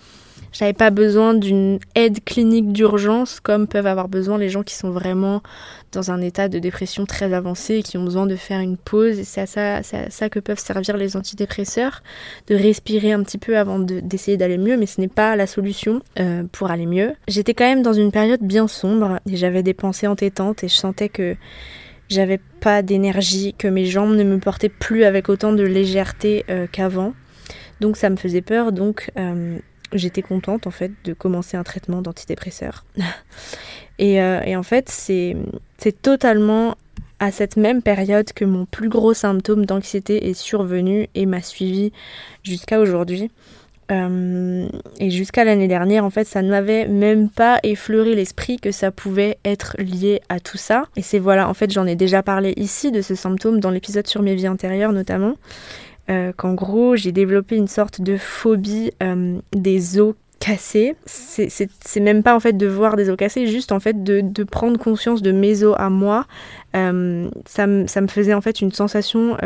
j'avais 0.58 0.74
pas 0.74 0.90
besoin 0.90 1.36
d'une 1.36 1.78
aide 1.94 2.24
clinique 2.24 2.72
d'urgence 2.74 3.40
comme 3.40 3.68
peuvent 3.68 3.86
avoir 3.86 4.08
besoin 4.08 4.40
les 4.40 4.50
gens 4.50 4.64
qui 4.64 4.74
sont 4.74 4.90
vraiment 4.90 5.44
dans 5.92 6.10
un 6.10 6.20
état 6.20 6.50
de 6.50 6.58
dépression 6.58 7.06
très 7.06 7.32
avancé 7.34 7.76
et 7.76 7.84
qui 7.84 7.96
ont 7.98 8.04
besoin 8.04 8.26
de 8.26 8.36
faire 8.36 8.60
une 8.60 8.76
pause. 8.76 9.20
Et 9.20 9.24
c'est 9.24 9.42
à 9.42 9.84
ça, 9.84 10.30
que 10.30 10.40
peuvent 10.40 10.58
servir 10.58 10.98
les 10.98 11.16
antidépresseurs, 11.16 12.02
de 12.48 12.56
respirer 12.56 13.12
un 13.12 13.22
petit 13.22 13.38
peu 13.38 13.56
avant 13.56 13.78
d'essayer 13.78 14.36
d'aller 14.36 14.58
mieux, 14.58 14.78
mais 14.78 14.88
ce 14.88 15.00
n'est 15.00 15.08
pas 15.08 15.36
la 15.36 15.46
solution 15.46 16.02
euh, 16.20 16.44
pour 16.52 16.72
aller 16.72 16.88
mieux. 16.88 17.14
J'étais 17.28 17.54
quand 17.54 17.66
même 17.66 17.84
dans 17.84 17.94
une 17.94 18.12
période 18.12 18.42
bien 18.42 18.68
sombre 18.68 19.20
et 19.30 19.38
j'avais 19.38 19.62
des 19.62 19.76
pensées 19.76 20.08
entêtantes 20.08 20.64
et 20.64 20.70
je 20.70 20.76
sentais 20.76 21.10
que 21.10 21.36
j'avais 22.10 22.40
pas 22.62 22.82
d'énergie, 22.82 23.54
que 23.56 23.68
mes 23.68 23.86
jambes 23.86 24.16
ne 24.16 24.24
me 24.24 24.40
portaient 24.40 24.70
plus 24.70 25.04
avec 25.04 25.30
autant 25.30 25.54
de 25.54 25.64
légèreté 25.64 26.46
euh, 26.50 26.66
qu'avant. 26.72 27.14
Donc 27.80 27.96
ça 27.96 28.10
me 28.10 28.16
faisait 28.16 28.42
peur, 28.42 28.72
donc 28.72 29.12
euh, 29.20 29.60
j'étais 29.94 30.22
contente 30.22 30.68
en 30.68 30.72
fait 30.72 30.92
de 31.04 31.14
commencer 31.14 31.58
un 31.58 31.64
traitement 31.64 32.02
d'antidépresseur. 32.02 32.86
et, 34.00 34.22
euh, 34.22 34.42
et, 34.46 34.56
en 34.56 34.64
fait, 34.64 34.90
c'est 34.90 35.36
totalement 36.02 36.76
à 37.20 37.32
cette 37.32 37.58
même 37.58 37.82
période 37.82 38.32
que 38.34 38.46
mon 38.46 38.66
plus 38.66 38.90
gros 38.90 39.14
symptôme 39.14 39.66
d'anxiété 39.66 40.30
est 40.30 40.34
survenu 40.34 41.08
et 41.16 41.26
m'a 41.26 41.42
suivi 41.42 41.92
jusqu'à 42.44 42.80
aujourd'hui. 42.80 43.32
Euh, 43.90 44.68
et 45.00 45.10
jusqu'à 45.10 45.46
l'année 45.46 45.68
dernière, 45.68 46.04
en 46.04 46.10
fait, 46.10 46.26
ça 46.26 46.42
ne 46.42 46.50
m'avait 46.50 46.88
même 46.88 47.30
pas 47.30 47.60
effleuré 47.64 48.16
l'esprit 48.16 48.60
que 48.60 48.72
ça 48.72 48.92
pouvait 48.92 49.38
être 49.46 49.76
lié 49.80 50.22
à 50.30 50.40
tout 50.40 50.58
ça. 50.58 50.86
Et 50.96 51.02
c'est 51.02 51.20
voilà, 51.20 51.50
en 51.50 51.54
fait, 51.54 51.72
j'en 51.72 51.86
ai 51.86 51.96
déjà 51.96 52.22
parlé 52.22 52.54
ici 52.58 52.92
de 52.92 53.02
ce 53.02 53.16
symptôme 53.16 53.60
dans 53.60 53.72
l'épisode 53.72 54.08
sur 54.08 54.22
mes 54.22 54.36
vies 54.36 54.50
antérieures 54.50 54.92
notamment. 54.92 55.36
Euh, 56.10 56.32
qu'en 56.36 56.54
gros, 56.54 56.96
j'ai 56.96 57.12
développé 57.12 57.56
une 57.56 57.68
sorte 57.68 58.02
de 58.02 58.18
phobie 58.18 58.92
euh, 59.04 59.40
des 59.54 60.00
os 60.00 60.16
cassés. 60.40 60.96
C'est 61.06 62.00
même 62.00 62.24
pas 62.24 62.36
en 62.36 62.40
fait 62.40 62.54
de 62.54 62.68
voir 62.68 62.96
des 62.96 63.10
os 63.10 63.18
cassés, 63.18 63.48
juste 63.48 63.72
en 63.72 63.80
fait 63.80 64.04
de, 64.04 64.44
prendre 64.44 64.80
conscience 64.80 65.22
de 65.22 65.32
mes 65.32 65.64
os 65.64 65.76
à 65.78 65.90
moi. 65.90 66.26
Euh, 66.76 67.30
ça, 67.46 67.68
me 67.68 68.08
faisait 68.08 68.34
en 68.34 68.42
fait 68.42 68.62
une 68.62 68.72
sensation 68.72 69.38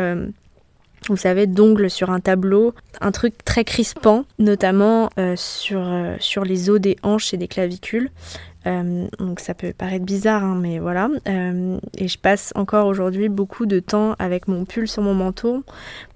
vous 1.08 1.16
savez, 1.16 1.48
d'ongles 1.48 1.90
sur 1.90 2.10
un 2.10 2.20
tableau, 2.20 2.74
un 3.00 3.10
truc 3.10 3.34
très 3.44 3.64
crispant, 3.64 4.24
notamment 4.38 5.10
sur, 5.34 5.84
sur 6.20 6.44
les 6.44 6.70
os 6.70 6.80
des 6.80 6.96
hanches 7.02 7.34
et 7.34 7.36
des 7.36 7.48
clavicules. 7.48 8.08
Euh, 8.66 9.06
donc 9.18 9.40
ça 9.40 9.54
peut 9.54 9.72
paraître 9.72 10.04
bizarre, 10.04 10.44
hein, 10.44 10.58
mais 10.60 10.78
voilà. 10.78 11.08
et 11.26 12.08
je 12.08 12.18
passe 12.18 12.52
encore 12.54 12.86
aujourd'hui 12.86 13.28
beaucoup 13.28 13.66
de 13.66 13.80
temps 13.80 14.14
avec 14.18 14.48
mon 14.48 14.64
pull 14.64 14.88
sur 14.88 15.02
mon 15.02 15.14
manteau 15.14 15.64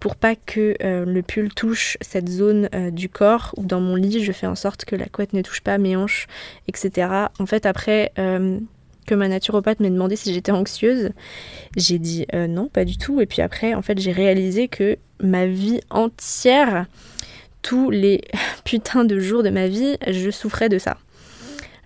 pour 0.00 0.16
pas 0.16 0.34
que 0.36 0.74
le 0.80 1.22
pull 1.22 1.52
touche 1.52 1.96
cette 2.00 2.28
zone 2.28 2.68
du 2.92 3.08
corps 3.08 3.52
ou 3.56 3.64
dans 3.64 3.80
mon 3.80 3.96
lit, 3.96 4.22
je 4.22 4.32
fais 4.32 4.46
en 4.46 4.54
sorte 4.54 4.84
que 4.84 4.96
la 4.96 5.06
couette 5.06 5.32
ne 5.32 5.42
touche 5.42 5.60
pas 5.60 5.78
mes 5.78 5.96
hanches, 5.96 6.26
etc. 6.68 7.08
En 7.38 7.46
fait, 7.46 7.66
après 7.66 8.12
que 9.06 9.14
ma 9.14 9.28
naturopathe 9.28 9.80
m'ait 9.80 9.90
demandé 9.90 10.16
si 10.16 10.34
j'étais 10.34 10.52
anxieuse. 10.52 11.10
J'ai 11.76 11.98
dit 11.98 12.26
euh, 12.34 12.46
non, 12.46 12.68
pas 12.68 12.84
du 12.84 12.98
tout. 12.98 13.20
Et 13.20 13.26
puis 13.26 13.40
après, 13.40 13.74
en 13.74 13.82
fait, 13.82 13.98
j'ai 13.98 14.12
réalisé 14.12 14.68
que 14.68 14.98
ma 15.20 15.46
vie 15.46 15.80
entière, 15.88 16.86
tous 17.62 17.90
les 17.90 18.22
putains 18.64 19.04
de 19.04 19.18
jours 19.18 19.42
de 19.42 19.50
ma 19.50 19.68
vie, 19.68 19.96
je 20.06 20.30
souffrais 20.30 20.68
de 20.68 20.78
ça. 20.78 20.98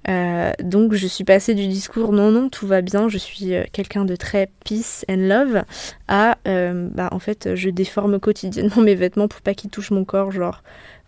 Euh, 0.09 0.53
donc 0.63 0.95
je 0.95 1.07
suis 1.07 1.25
passée 1.25 1.55
du 1.55 1.67
discours 1.67 2.13
non 2.13 2.31
non 2.31 2.49
tout 2.49 2.67
va 2.67 2.81
bien 2.81 3.11
je 3.11 3.19
suis 3.19 3.55
euh, 3.55 3.65
quelqu'un 3.71 4.07
de 4.07 4.17
très 4.17 4.49
peace 4.65 5.05
and 5.11 5.29
love 5.29 5.63
à 6.09 6.39
bah 6.47 7.11
en 7.13 7.19
fait 7.19 7.55
je 7.55 7.69
déforme 7.69 8.19
quotidiennement 8.19 8.77
mes 8.83 8.95
vêtements 8.95 9.29
pour 9.29 9.43
pas 9.43 9.53
qu'ils 9.53 9.69
touchent 9.69 9.91
mon 9.91 10.07
corps 10.07 10.31
genre 10.31 10.63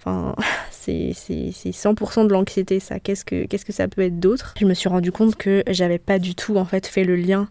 Enfin, 0.04 0.34
c'est 0.70 1.12
100% 1.12 2.26
de 2.26 2.32
l'anxiété, 2.32 2.80
ça. 2.80 2.98
Qu'est-ce 2.98 3.24
que, 3.24 3.46
que 3.46 3.72
ça 3.72 3.88
peut 3.88 4.02
être 4.02 4.18
d'autre? 4.18 4.54
Je 4.58 4.66
me 4.66 4.74
suis 4.74 4.88
rendu 4.88 5.12
compte 5.12 5.36
que 5.36 5.62
j'avais 5.68 5.98
pas 5.98 6.18
du 6.18 6.34
tout, 6.34 6.56
en 6.56 6.64
fait, 6.64 6.86
fait 6.86 7.04
le 7.04 7.16
lien 7.16 7.48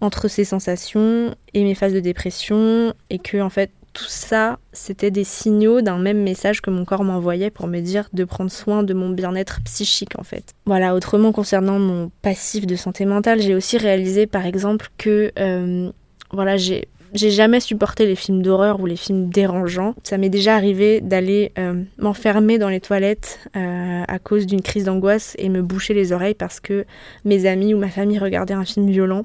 entre 0.00 0.28
ces 0.28 0.44
sensations 0.44 1.34
et 1.54 1.62
mes 1.62 1.74
phases 1.74 1.92
de 1.92 2.00
dépression, 2.00 2.94
et 3.10 3.18
que, 3.18 3.40
en 3.40 3.50
fait, 3.50 3.70
tout 3.94 4.04
ça, 4.08 4.58
c'était 4.72 5.12
des 5.12 5.24
signaux 5.24 5.80
d'un 5.80 5.98
même 5.98 6.22
message 6.22 6.60
que 6.60 6.68
mon 6.68 6.84
corps 6.84 7.04
m'envoyait 7.04 7.50
pour 7.50 7.68
me 7.68 7.80
dire 7.80 8.08
de 8.12 8.24
prendre 8.24 8.50
soin 8.50 8.82
de 8.82 8.92
mon 8.92 9.08
bien-être 9.08 9.60
psychique 9.64 10.18
en 10.18 10.24
fait. 10.24 10.52
Voilà, 10.66 10.94
autrement 10.94 11.32
concernant 11.32 11.78
mon 11.78 12.10
passif 12.20 12.66
de 12.66 12.74
santé 12.74 13.04
mentale, 13.06 13.40
j'ai 13.40 13.54
aussi 13.54 13.78
réalisé 13.78 14.26
par 14.26 14.44
exemple 14.46 14.88
que 14.98 15.30
euh, 15.38 15.90
voilà, 16.32 16.56
j'ai 16.56 16.86
jamais 17.12 17.60
supporté 17.60 18.06
les 18.06 18.16
films 18.16 18.42
d'horreur 18.42 18.80
ou 18.80 18.86
les 18.86 18.96
films 18.96 19.28
dérangeants. 19.28 19.94
Ça 20.02 20.18
m'est 20.18 20.28
déjà 20.28 20.56
arrivé 20.56 21.00
d'aller 21.00 21.52
euh, 21.58 21.84
m'enfermer 21.96 22.58
dans 22.58 22.68
les 22.68 22.80
toilettes 22.80 23.38
euh, 23.56 24.02
à 24.06 24.18
cause 24.18 24.46
d'une 24.46 24.62
crise 24.62 24.84
d'angoisse 24.84 25.36
et 25.38 25.48
me 25.48 25.62
boucher 25.62 25.94
les 25.94 26.12
oreilles 26.12 26.34
parce 26.34 26.58
que 26.58 26.84
mes 27.24 27.46
amis 27.46 27.72
ou 27.72 27.78
ma 27.78 27.88
famille 27.88 28.18
regardaient 28.18 28.54
un 28.54 28.64
film 28.64 28.90
violent 28.90 29.24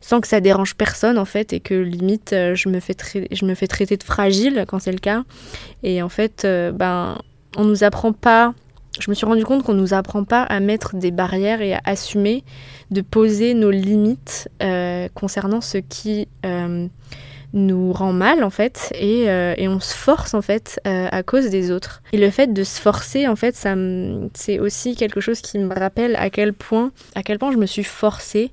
sans 0.00 0.20
que 0.20 0.28
ça 0.28 0.40
dérange 0.40 0.74
personne 0.74 1.18
en 1.18 1.24
fait 1.24 1.52
et 1.52 1.60
que 1.60 1.74
limite 1.74 2.32
euh, 2.32 2.54
je 2.54 2.68
me 2.68 2.80
fais, 2.80 2.96
je 3.30 3.44
me 3.44 3.54
fais 3.54 3.66
traiter 3.66 3.96
de 3.96 4.02
fragile 4.02 4.64
quand 4.68 4.78
c'est 4.78 4.92
le 4.92 4.98
cas. 4.98 5.24
Et 5.82 6.02
en 6.02 6.08
fait, 6.08 6.46
ben, 6.74 7.18
on 7.56 7.64
nous 7.64 7.84
apprend 7.84 8.12
pas 8.12 8.54
je 9.00 9.10
me 9.10 9.14
suis 9.14 9.26
rendu 9.26 9.44
compte 9.44 9.62
qu'on 9.62 9.74
nous 9.74 9.94
apprend 9.94 10.24
pas 10.24 10.42
à 10.42 10.60
mettre 10.60 10.96
des 10.96 11.10
barrières 11.10 11.60
et 11.62 11.74
à 11.74 11.80
assumer 11.84 12.44
de 12.90 13.00
poser 13.00 13.54
nos 13.54 13.70
limites 13.70 14.48
euh, 14.62 15.08
concernant 15.14 15.60
ce 15.60 15.78
qui 15.78 16.26
euh, 16.44 16.88
nous 17.52 17.92
rend 17.92 18.12
mal 18.12 18.42
en 18.42 18.50
fait 18.50 18.92
et, 18.94 19.30
euh, 19.30 19.54
et 19.56 19.68
on 19.68 19.80
se 19.80 19.94
force 19.94 20.34
en 20.34 20.42
fait 20.42 20.80
à 20.84 21.22
cause 21.22 21.50
des 21.50 21.70
autres. 21.70 22.02
Et 22.12 22.18
le 22.18 22.30
fait 22.30 22.52
de 22.52 22.64
se 22.64 22.80
forcer 22.80 23.28
en 23.28 23.36
fait 23.36 23.54
c'est 24.34 24.58
aussi 24.58 24.96
quelque 24.96 25.20
chose 25.20 25.40
qui 25.40 25.58
me 25.58 25.74
rappelle 25.74 26.16
à 26.16 26.30
quel 26.30 26.52
point 26.52 26.90
à 27.14 27.22
quel 27.22 27.38
point 27.38 27.52
je 27.52 27.58
me 27.58 27.66
suis 27.66 27.84
forcée 27.84 28.50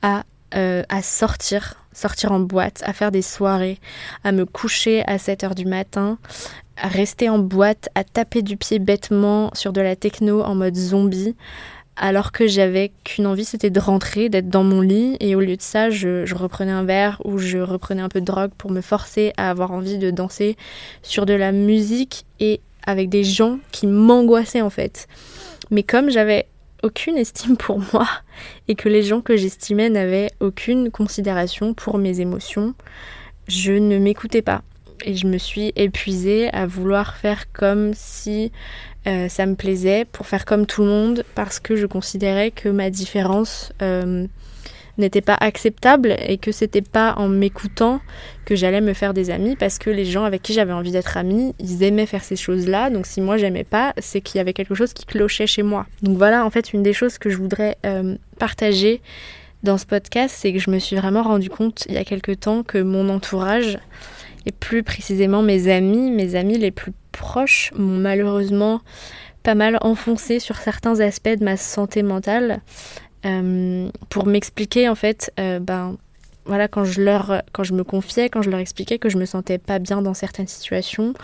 à, 0.00 0.24
à 0.54 1.02
sortir 1.02 1.76
sortir 1.92 2.32
en 2.32 2.40
boîte, 2.40 2.82
à 2.84 2.92
faire 2.92 3.12
des 3.12 3.22
soirées, 3.22 3.78
à 4.24 4.32
me 4.32 4.46
coucher 4.46 5.02
à 5.06 5.18
7 5.18 5.44
heures 5.44 5.54
du 5.54 5.66
matin, 5.66 6.18
à 6.76 6.88
rester 6.88 7.28
en 7.28 7.38
boîte, 7.38 7.88
à 7.94 8.04
taper 8.04 8.42
du 8.42 8.56
pied 8.56 8.78
bêtement 8.78 9.50
sur 9.54 9.72
de 9.72 9.80
la 9.80 9.96
techno 9.96 10.42
en 10.42 10.54
mode 10.54 10.76
zombie, 10.76 11.36
alors 11.96 12.32
que 12.32 12.46
j'avais 12.46 12.90
qu'une 13.04 13.26
envie, 13.26 13.44
c'était 13.44 13.70
de 13.70 13.78
rentrer, 13.78 14.30
d'être 14.30 14.48
dans 14.48 14.64
mon 14.64 14.80
lit, 14.80 15.16
et 15.20 15.36
au 15.36 15.40
lieu 15.40 15.56
de 15.56 15.62
ça, 15.62 15.90
je, 15.90 16.34
reprenais 16.34 16.72
un 16.72 16.84
verre 16.84 17.20
ou 17.24 17.38
je 17.38 17.58
reprenais 17.58 18.02
un 18.02 18.08
peu 18.08 18.20
de 18.20 18.26
drogue 18.26 18.52
pour 18.56 18.70
me 18.70 18.80
forcer 18.80 19.32
à 19.36 19.50
avoir 19.50 19.72
envie 19.72 19.98
de 19.98 20.10
danser 20.10 20.56
sur 21.02 21.26
de 21.26 21.34
la 21.34 21.52
musique 21.52 22.24
et 22.40 22.60
avec 22.86 23.10
des 23.10 23.24
gens 23.24 23.58
qui 23.70 23.86
m'angoissaient 23.86 24.62
en 24.62 24.70
fait. 24.70 25.06
Mais 25.70 25.82
comme 25.82 26.10
j'avais 26.10 26.46
aucune 26.82 27.16
estime 27.16 27.56
pour 27.56 27.80
moi 27.92 28.06
et 28.68 28.74
que 28.74 28.88
les 28.88 29.02
gens 29.02 29.20
que 29.20 29.36
j'estimais 29.36 29.90
n'avaient 29.90 30.30
aucune 30.40 30.90
considération 30.90 31.74
pour 31.74 31.98
mes 31.98 32.20
émotions, 32.20 32.74
je 33.48 33.72
ne 33.72 33.98
m'écoutais 33.98 34.42
pas. 34.42 34.62
Et 35.04 35.16
je 35.16 35.26
me 35.26 35.38
suis 35.38 35.72
épuisée 35.74 36.48
à 36.52 36.66
vouloir 36.66 37.16
faire 37.16 37.50
comme 37.52 37.92
si 37.94 38.52
euh, 39.08 39.28
ça 39.28 39.46
me 39.46 39.56
plaisait, 39.56 40.04
pour 40.04 40.26
faire 40.26 40.44
comme 40.44 40.64
tout 40.64 40.82
le 40.82 40.88
monde, 40.88 41.24
parce 41.34 41.58
que 41.58 41.74
je 41.74 41.86
considérais 41.86 42.52
que 42.52 42.68
ma 42.68 42.88
différence 42.88 43.72
euh, 43.82 44.26
n'était 44.98 45.20
pas 45.20 45.36
acceptable 45.40 46.16
et 46.26 46.38
que 46.38 46.52
c'était 46.52 46.82
pas 46.82 47.14
en 47.16 47.28
m'écoutant 47.28 48.00
que 48.44 48.54
j'allais 48.54 48.80
me 48.80 48.92
faire 48.92 49.14
des 49.14 49.30
amis 49.30 49.56
parce 49.56 49.78
que 49.78 49.90
les 49.90 50.04
gens 50.04 50.24
avec 50.24 50.42
qui 50.42 50.52
j'avais 50.52 50.72
envie 50.72 50.90
d'être 50.90 51.16
amie, 51.16 51.54
ils 51.58 51.82
aimaient 51.82 52.06
faire 52.06 52.24
ces 52.24 52.36
choses-là. 52.36 52.90
Donc 52.90 53.06
si 53.06 53.20
moi 53.20 53.36
j'aimais 53.36 53.64
pas, 53.64 53.94
c'est 53.98 54.20
qu'il 54.20 54.38
y 54.38 54.40
avait 54.40 54.52
quelque 54.52 54.74
chose 54.74 54.92
qui 54.92 55.04
clochait 55.06 55.46
chez 55.46 55.62
moi. 55.62 55.86
Donc 56.02 56.18
voilà, 56.18 56.44
en 56.44 56.50
fait, 56.50 56.72
une 56.72 56.82
des 56.82 56.92
choses 56.92 57.18
que 57.18 57.30
je 57.30 57.36
voudrais 57.36 57.76
euh, 57.86 58.16
partager 58.38 59.00
dans 59.62 59.78
ce 59.78 59.86
podcast, 59.86 60.34
c'est 60.36 60.52
que 60.52 60.58
je 60.58 60.70
me 60.70 60.78
suis 60.78 60.96
vraiment 60.96 61.22
rendu 61.22 61.48
compte 61.48 61.84
il 61.88 61.94
y 61.94 61.98
a 61.98 62.04
quelque 62.04 62.32
temps 62.32 62.62
que 62.62 62.78
mon 62.78 63.08
entourage 63.08 63.78
et 64.44 64.52
plus 64.52 64.82
précisément 64.82 65.42
mes 65.42 65.68
amis, 65.68 66.10
mes 66.10 66.34
amis 66.34 66.58
les 66.58 66.72
plus 66.72 66.92
proches 67.12 67.70
m'ont 67.76 67.98
malheureusement 67.98 68.80
pas 69.42 69.54
mal 69.54 69.78
enfoncé 69.80 70.40
sur 70.40 70.56
certains 70.56 71.00
aspects 71.00 71.38
de 71.38 71.44
ma 71.44 71.56
santé 71.56 72.02
mentale 72.02 72.60
pour 74.08 74.26
m'expliquer 74.26 74.88
en 74.88 74.94
fait, 74.94 75.32
euh, 75.38 75.58
ben 75.58 75.96
voilà, 76.44 76.66
quand 76.68 76.84
je 76.84 77.00
leur, 77.00 77.42
quand 77.52 77.62
je 77.62 77.72
me 77.72 77.84
confiais, 77.84 78.28
quand 78.28 78.42
je 78.42 78.50
leur 78.50 78.58
expliquais 78.58 78.98
que 78.98 79.08
je 79.08 79.16
me 79.16 79.24
sentais 79.24 79.58
pas 79.58 79.78
bien 79.78 80.02
dans 80.02 80.14
certaines 80.14 80.48
situations, 80.48 81.14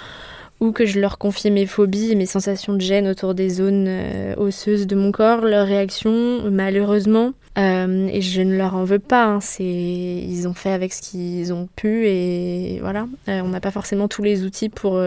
ou 0.60 0.72
que 0.72 0.86
je 0.86 1.00
leur 1.00 1.18
confiais 1.18 1.50
mes 1.50 1.66
phobies 1.66 2.12
et 2.12 2.14
mes 2.14 2.26
sensations 2.26 2.74
de 2.74 2.80
gêne 2.80 3.08
autour 3.08 3.34
des 3.34 3.48
zones 3.48 3.86
euh, 3.88 4.34
osseuses 4.36 4.86
de 4.86 4.96
mon 4.96 5.12
corps, 5.12 5.40
leur 5.40 5.66
réaction, 5.66 6.50
malheureusement, 6.50 7.32
et 7.58 8.20
je 8.20 8.40
ne 8.40 8.56
leur 8.56 8.76
en 8.76 8.84
veux 8.84 8.98
pas, 8.98 9.24
hein, 9.24 9.40
c'est 9.40 9.64
ils 9.64 10.46
ont 10.46 10.54
fait 10.54 10.70
avec 10.70 10.92
ce 10.92 11.02
qu'ils 11.02 11.52
ont 11.52 11.68
pu 11.74 12.06
et 12.06 12.78
voilà, 12.80 13.08
on 13.26 13.48
n'a 13.48 13.60
pas 13.60 13.70
forcément 13.70 14.06
tous 14.06 14.22
les 14.22 14.44
outils 14.44 14.68
pour, 14.68 15.02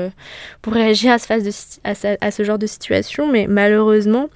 pour 0.61 0.73
réagir 0.73 1.13
à 1.13 1.17
ce, 1.19 2.43
genre 2.43 2.59
de 2.59 2.67
situation, 2.67 3.31
mais 3.31 3.47
malheureusement, 3.47 4.29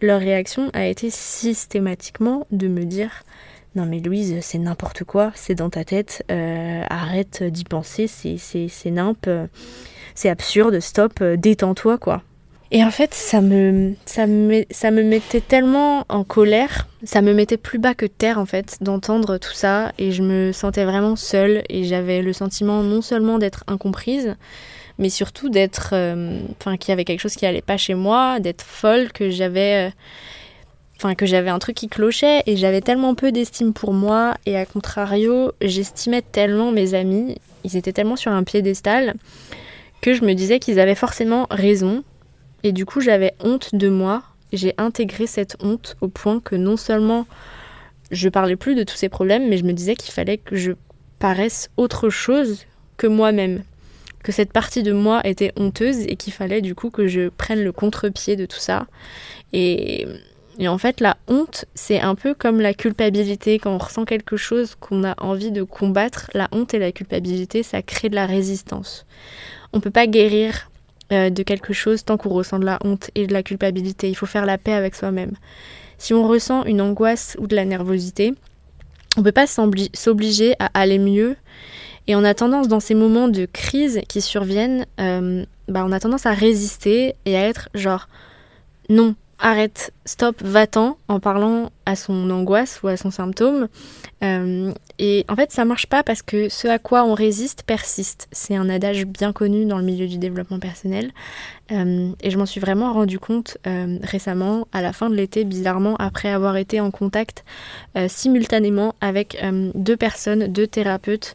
leur 0.00 0.20
réaction 0.20 0.70
a 0.72 0.86
été 0.86 1.10
systématiquement 1.10 2.46
de 2.50 2.68
me 2.68 2.84
dire 2.84 3.10
non 3.76 3.84
mais 3.84 4.00
Louise, 4.00 4.38
c'est 4.40 4.58
n'importe 4.58 5.04
quoi, 5.04 5.30
c'est 5.34 5.54
dans 5.54 5.70
ta 5.70 5.84
tête, 5.84 6.24
euh, 6.30 6.82
arrête 6.88 7.42
d'y 7.42 7.64
penser, 7.64 8.06
c'est 8.06 8.90
nimp, 8.90 9.28
c'est 10.14 10.30
absurde, 10.30 10.80
stop, 10.80 11.22
détends-toi 11.22 11.98
quoi. 11.98 12.22
Et 12.70 12.84
en 12.84 12.90
fait, 12.90 13.14
ça 13.14 13.40
me, 13.40 13.94
ça, 14.04 14.26
me, 14.26 14.64
ça 14.70 14.90
me 14.90 15.02
mettait 15.02 15.40
tellement 15.40 16.04
en 16.10 16.22
colère, 16.22 16.86
ça 17.02 17.22
me 17.22 17.32
mettait 17.32 17.56
plus 17.56 17.78
bas 17.78 17.94
que 17.94 18.04
terre 18.04 18.38
en 18.38 18.44
fait 18.44 18.76
d'entendre 18.82 19.38
tout 19.38 19.54
ça. 19.54 19.92
Et 19.98 20.12
je 20.12 20.22
me 20.22 20.52
sentais 20.52 20.84
vraiment 20.84 21.16
seule. 21.16 21.62
Et 21.70 21.84
j'avais 21.84 22.20
le 22.20 22.32
sentiment 22.34 22.82
non 22.82 23.00
seulement 23.00 23.38
d'être 23.38 23.64
incomprise, 23.68 24.36
mais 24.98 25.08
surtout 25.08 25.48
d'être, 25.48 25.90
euh, 25.94 26.40
enfin, 26.60 26.76
qu'il 26.76 26.90
y 26.90 26.92
avait 26.92 27.04
quelque 27.04 27.20
chose 27.20 27.36
qui 27.36 27.46
allait 27.46 27.62
pas 27.62 27.78
chez 27.78 27.94
moi, 27.94 28.38
d'être 28.38 28.62
folle, 28.62 29.12
que 29.12 29.30
j'avais, 29.30 29.88
euh, 29.88 29.90
enfin, 30.98 31.14
que 31.14 31.24
j'avais 31.24 31.50
un 31.50 31.58
truc 31.58 31.76
qui 31.76 31.88
clochait. 31.88 32.42
Et 32.44 32.58
j'avais 32.58 32.82
tellement 32.82 33.14
peu 33.14 33.32
d'estime 33.32 33.72
pour 33.72 33.94
moi. 33.94 34.34
Et 34.44 34.58
à 34.58 34.66
contrario, 34.66 35.52
j'estimais 35.62 36.20
tellement 36.20 36.70
mes 36.70 36.92
amis, 36.92 37.36
ils 37.64 37.78
étaient 37.78 37.94
tellement 37.94 38.16
sur 38.16 38.32
un 38.32 38.44
piédestal 38.44 39.14
que 40.02 40.12
je 40.12 40.22
me 40.22 40.34
disais 40.34 40.58
qu'ils 40.58 40.78
avaient 40.78 40.94
forcément 40.94 41.46
raison 41.50 42.04
et 42.68 42.72
du 42.72 42.84
coup 42.84 43.00
j'avais 43.00 43.34
honte 43.40 43.74
de 43.74 43.88
moi. 43.88 44.22
J'ai 44.52 44.74
intégré 44.78 45.26
cette 45.26 45.56
honte 45.60 45.96
au 46.00 46.08
point 46.08 46.40
que 46.40 46.54
non 46.54 46.76
seulement 46.76 47.26
je 48.10 48.28
parlais 48.28 48.56
plus 48.56 48.74
de 48.74 48.82
tous 48.82 48.96
ces 48.96 49.08
problèmes, 49.08 49.48
mais 49.48 49.56
je 49.56 49.64
me 49.64 49.72
disais 49.72 49.94
qu'il 49.94 50.12
fallait 50.12 50.38
que 50.38 50.56
je 50.56 50.72
paraisse 51.18 51.70
autre 51.76 52.10
chose 52.10 52.64
que 52.96 53.06
moi-même 53.06 53.62
que 54.22 54.32
cette 54.32 54.52
partie 54.52 54.82
de 54.82 54.92
moi 54.92 55.20
était 55.24 55.52
honteuse 55.56 56.00
et 56.00 56.16
qu'il 56.16 56.32
fallait 56.32 56.60
du 56.60 56.74
coup 56.74 56.90
que 56.90 57.06
je 57.06 57.28
prenne 57.28 57.62
le 57.62 57.72
contre-pied 57.72 58.36
de 58.36 58.46
tout 58.46 58.58
ça. 58.58 58.86
Et, 59.52 60.06
et, 60.58 60.68
en 60.68 60.76
fait, 60.76 61.00
la 61.00 61.16
honte, 61.28 61.64
c'est 61.74 62.00
un 62.00 62.14
peu 62.14 62.34
comme 62.34 62.60
la 62.60 62.74
culpabilité. 62.74 63.58
Quand 63.58 63.72
on 63.72 63.78
ressent 63.78 64.04
quelque 64.04 64.36
chose 64.36 64.74
qu'on 64.74 65.04
a 65.04 65.14
envie 65.22 65.52
de 65.52 65.62
combattre, 65.62 66.30
la 66.34 66.48
honte 66.52 66.74
et 66.74 66.78
la 66.78 66.92
culpabilité, 66.92 67.62
ça 67.62 67.80
crée 67.80 68.08
de 68.08 68.16
la 68.16 68.26
résistance. 68.26 69.06
On 69.72 69.80
peut 69.80 69.90
pas 69.90 70.06
guérir 70.06 70.67
euh, 71.12 71.30
de 71.30 71.42
quelque 71.42 71.72
chose 71.72 72.04
tant 72.04 72.16
qu'on 72.16 72.28
ressent 72.30 72.58
de 72.58 72.64
la 72.64 72.78
honte 72.84 73.10
et 73.14 73.26
de 73.26 73.32
la 73.32 73.42
culpabilité. 73.42 74.08
Il 74.08 74.14
faut 74.14 74.26
faire 74.26 74.46
la 74.46 74.58
paix 74.58 74.72
avec 74.72 74.94
soi-même. 74.94 75.32
Si 75.96 76.14
on 76.14 76.26
ressent 76.26 76.64
une 76.64 76.80
angoisse 76.80 77.36
ou 77.40 77.46
de 77.46 77.56
la 77.56 77.64
nervosité, 77.64 78.34
on 79.16 79.20
ne 79.20 79.24
peut 79.24 79.32
pas 79.32 79.46
s'obliger 79.46 80.54
à 80.58 80.70
aller 80.74 80.98
mieux. 80.98 81.36
Et 82.06 82.14
on 82.14 82.24
a 82.24 82.34
tendance, 82.34 82.68
dans 82.68 82.80
ces 82.80 82.94
moments 82.94 83.28
de 83.28 83.46
crise 83.46 84.00
qui 84.08 84.20
surviennent, 84.20 84.86
euh, 85.00 85.44
bah 85.66 85.84
on 85.86 85.92
a 85.92 86.00
tendance 86.00 86.24
à 86.24 86.32
résister 86.32 87.14
et 87.26 87.36
à 87.36 87.42
être 87.42 87.68
genre 87.74 88.08
non, 88.88 89.14
arrête, 89.38 89.92
stop, 90.08 90.42
va-t'en 90.42 90.96
en 91.08 91.20
parlant 91.20 91.70
à 91.88 91.96
son 91.96 92.28
angoisse 92.30 92.80
ou 92.82 92.88
à 92.88 92.96
son 92.96 93.10
symptôme. 93.10 93.68
Euh, 94.22 94.72
et 94.98 95.24
en 95.28 95.36
fait, 95.36 95.52
ça 95.52 95.64
marche 95.64 95.86
pas 95.86 96.02
parce 96.02 96.20
que 96.20 96.48
ce 96.48 96.68
à 96.68 96.78
quoi 96.78 97.04
on 97.04 97.14
résiste 97.14 97.62
persiste. 97.62 98.28
C'est 98.30 98.56
un 98.56 98.68
adage 98.68 99.06
bien 99.06 99.32
connu 99.32 99.64
dans 99.64 99.78
le 99.78 99.84
milieu 99.84 100.06
du 100.06 100.18
développement 100.18 100.58
personnel. 100.58 101.12
Euh, 101.70 102.10
et 102.22 102.30
je 102.30 102.38
m'en 102.38 102.46
suis 102.46 102.60
vraiment 102.60 102.92
rendu 102.92 103.18
compte 103.18 103.58
euh, 103.66 103.98
récemment, 104.02 104.66
à 104.72 104.82
la 104.82 104.92
fin 104.92 105.08
de 105.08 105.14
l'été, 105.14 105.44
bizarrement, 105.44 105.96
après 105.96 106.28
avoir 106.28 106.56
été 106.56 106.80
en 106.80 106.90
contact 106.90 107.44
simultanément 108.06 108.94
avec 109.00 109.42
deux 109.74 109.96
personnes, 109.96 110.46
deux 110.46 110.66
thérapeutes. 110.66 111.34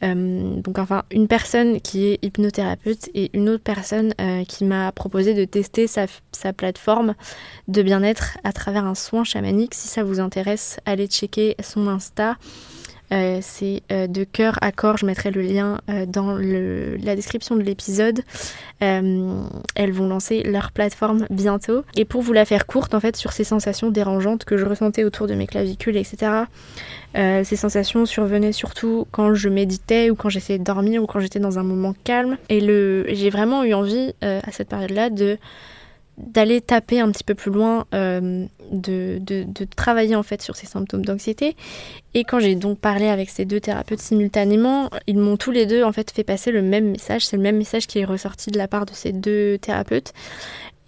donc 0.00 0.78
enfin, 0.78 1.02
une 1.10 1.28
personne 1.28 1.80
qui 1.80 2.06
est 2.06 2.18
hypnothérapeute 2.24 3.10
et 3.14 3.30
une 3.34 3.50
autre 3.50 3.62
personne 3.62 4.14
qui 4.48 4.64
m'a 4.64 4.90
proposé 4.92 5.34
de 5.34 5.44
tester 5.44 5.86
sa, 5.86 6.06
sa 6.32 6.54
plateforme 6.54 7.14
de 7.68 7.82
bien-être 7.82 8.07
à 8.44 8.52
travers 8.52 8.84
un 8.84 8.94
soin 8.94 9.24
chamanique. 9.24 9.74
Si 9.74 9.88
ça 9.88 10.04
vous 10.04 10.20
intéresse, 10.20 10.78
allez 10.86 11.06
checker 11.06 11.56
son 11.62 11.88
Insta. 11.88 12.36
Euh, 13.12 13.38
c'est 13.40 13.82
euh, 13.90 14.06
de 14.06 14.24
cœur 14.24 14.58
à 14.60 14.70
corps, 14.70 14.98
je 14.98 15.06
mettrai 15.06 15.30
le 15.30 15.40
lien 15.40 15.80
euh, 15.88 16.04
dans 16.04 16.36
la 16.36 17.16
description 17.16 17.56
de 17.56 17.62
l'épisode. 17.62 18.20
elles 18.80 19.92
vont 19.92 20.08
lancer 20.08 20.42
leur 20.42 20.72
plateforme 20.72 21.26
bientôt. 21.30 21.84
Et 21.96 22.04
pour 22.04 22.22
vous 22.22 22.32
la 22.32 22.44
faire 22.44 22.66
courte, 22.66 22.94
en 22.94 23.00
fait, 23.00 23.16
sur 23.16 23.32
ces 23.32 23.44
sensations 23.44 23.90
dérangeantes 23.90 24.44
que 24.44 24.56
je 24.56 24.64
ressentais 24.64 25.04
autour 25.04 25.26
de 25.26 25.34
mes 25.34 25.46
clavicules, 25.46 25.96
etc., 25.96 26.44
ces 27.14 27.56
sensations 27.56 28.04
survenaient 28.06 28.52
surtout 28.52 29.06
quand 29.10 29.34
je 29.34 29.48
méditais 29.48 30.10
ou 30.10 30.14
quand 30.14 30.28
j'essayais 30.28 30.58
de 30.58 30.64
dormir 30.64 31.02
ou 31.02 31.06
quand 31.06 31.18
j'étais 31.18 31.40
dans 31.40 31.58
un 31.58 31.62
moment 31.62 31.94
calme. 32.04 32.36
Et 32.48 32.60
j'ai 32.60 33.30
vraiment 33.30 33.64
eu 33.64 33.74
envie 33.74 34.14
à 34.20 34.52
cette 34.52 34.68
période-là 34.68 35.10
de 35.10 35.38
d'aller 36.18 36.60
taper 36.60 37.00
un 37.00 37.10
petit 37.12 37.24
peu 37.24 37.34
plus 37.34 37.50
loin, 37.50 37.86
euh, 37.94 38.44
de, 38.72 39.18
de, 39.20 39.44
de, 39.44 39.64
travailler 39.76 40.16
en 40.16 40.22
fait 40.22 40.42
sur 40.42 40.56
ces 40.56 40.66
symptômes 40.66 41.04
d'anxiété. 41.04 41.56
Et 42.14 42.24
quand 42.24 42.40
j'ai 42.40 42.56
donc 42.56 42.78
parlé 42.78 43.08
avec 43.08 43.30
ces 43.30 43.44
deux 43.44 43.60
thérapeutes 43.60 44.00
simultanément, 44.00 44.90
ils 45.06 45.18
m'ont 45.18 45.36
tous 45.36 45.52
les 45.52 45.64
deux 45.64 45.84
en 45.84 45.92
fait 45.92 46.10
fait 46.10 46.24
passer 46.24 46.50
le 46.50 46.60
même 46.62 46.90
message. 46.90 47.24
C'est 47.24 47.36
le 47.36 47.42
même 47.42 47.56
message 47.56 47.86
qui 47.86 48.00
est 48.00 48.04
ressorti 48.04 48.50
de 48.50 48.58
la 48.58 48.68
part 48.68 48.84
de 48.84 48.92
ces 48.92 49.12
deux 49.12 49.58
thérapeutes. 49.58 50.12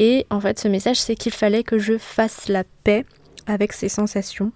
Et 0.01 0.27
en 0.31 0.41
fait, 0.41 0.59
ce 0.59 0.67
message, 0.67 1.01
c'est 1.01 1.15
qu'il 1.15 1.33
fallait 1.33 1.63
que 1.63 1.79
je 1.79 1.97
fasse 1.99 2.49
la 2.49 2.65
paix 2.85 3.05
avec 3.47 3.73
ces 3.73 3.89
sensations. 3.89 4.51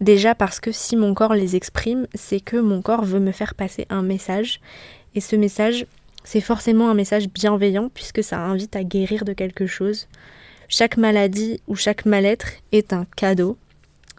Déjà 0.00 0.34
parce 0.34 0.60
que 0.60 0.72
si 0.72 0.96
mon 0.96 1.14
corps 1.14 1.34
les 1.34 1.56
exprime, 1.56 2.06
c'est 2.14 2.40
que 2.40 2.56
mon 2.56 2.82
corps 2.82 3.04
veut 3.04 3.20
me 3.20 3.32
faire 3.32 3.54
passer 3.54 3.86
un 3.90 4.02
message. 4.02 4.60
Et 5.14 5.20
ce 5.20 5.36
message, 5.36 5.86
c'est 6.24 6.40
forcément 6.40 6.90
un 6.90 6.94
message 6.94 7.28
bienveillant 7.28 7.90
puisque 7.92 8.24
ça 8.24 8.40
invite 8.40 8.76
à 8.76 8.82
guérir 8.82 9.24
de 9.24 9.32
quelque 9.32 9.66
chose. 9.66 10.08
Chaque 10.68 10.96
maladie 10.96 11.60
ou 11.68 11.76
chaque 11.76 12.06
mal-être 12.06 12.48
est 12.72 12.92
un 12.92 13.06
cadeau. 13.16 13.56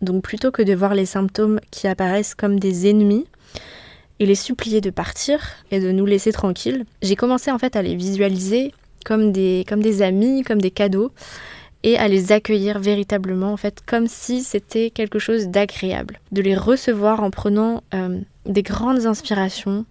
Donc 0.01 0.23
plutôt 0.23 0.51
que 0.51 0.61
de 0.61 0.73
voir 0.73 0.93
les 0.93 1.05
symptômes 1.05 1.59
qui 1.71 1.87
apparaissent 1.87 2.35
comme 2.35 2.59
des 2.59 2.89
ennemis 2.89 3.25
et 4.19 4.25
les 4.25 4.35
supplier 4.35 4.81
de 4.81 4.91
partir 4.91 5.39
et 5.71 5.79
de 5.79 5.91
nous 5.91 6.05
laisser 6.05 6.31
tranquilles, 6.31 6.85
j'ai 7.01 7.15
commencé 7.15 7.51
en 7.51 7.57
fait 7.57 7.75
à 7.75 7.81
les 7.81 7.95
visualiser 7.95 8.71
comme 9.03 9.31
des, 9.31 9.65
comme 9.67 9.81
des 9.81 10.01
amis, 10.01 10.43
comme 10.43 10.61
des 10.61 10.71
cadeaux 10.71 11.11
et 11.83 11.97
à 11.97 12.07
les 12.07 12.31
accueillir 12.31 12.79
véritablement 12.79 13.53
en 13.53 13.57
fait 13.57 13.81
comme 13.85 14.07
si 14.07 14.41
c'était 14.43 14.89
quelque 14.89 15.19
chose 15.19 15.47
d'agréable. 15.47 16.19
De 16.31 16.41
les 16.41 16.55
recevoir 16.55 17.23
en 17.23 17.29
prenant 17.29 17.83
euh, 17.93 18.19
des 18.45 18.63
grandes 18.63 19.05
inspirations 19.05 19.85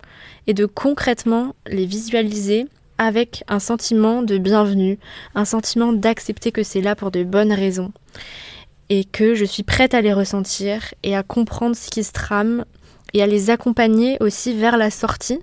et 0.47 0.55
de 0.55 0.67
concrètement 0.67 1.55
les 1.67 1.87
visualiser 1.87 2.67
avec 2.99 3.45
un 3.49 3.59
sentiment 3.59 4.23
de 4.23 4.39
bienvenue, 4.39 4.99
un 5.35 5.45
sentiment 5.45 5.93
d'accepter 5.93 6.53
que 6.53 6.63
c'est 6.63 6.81
là 6.81 6.95
pour 6.95 7.11
de 7.11 7.25
bonnes 7.25 7.53
raisons 7.53 7.93
et 8.89 9.05
que 9.05 9.35
je 9.35 9.45
suis 9.45 9.63
prête 9.63 9.95
à 9.95 10.01
les 10.01 10.13
ressentir 10.13 10.95
et 11.03 11.17
à 11.17 11.23
comprendre 11.23 11.75
ce 11.75 11.91
qui 11.91 12.05
se 12.05 12.13
trame 12.13 12.65
et 13.13 13.23
à 13.23 13.27
les 13.27 13.51
accompagner 13.51 14.17
aussi 14.21 14.55
vers 14.55 14.77
la 14.77 14.91
sortie 14.91 15.41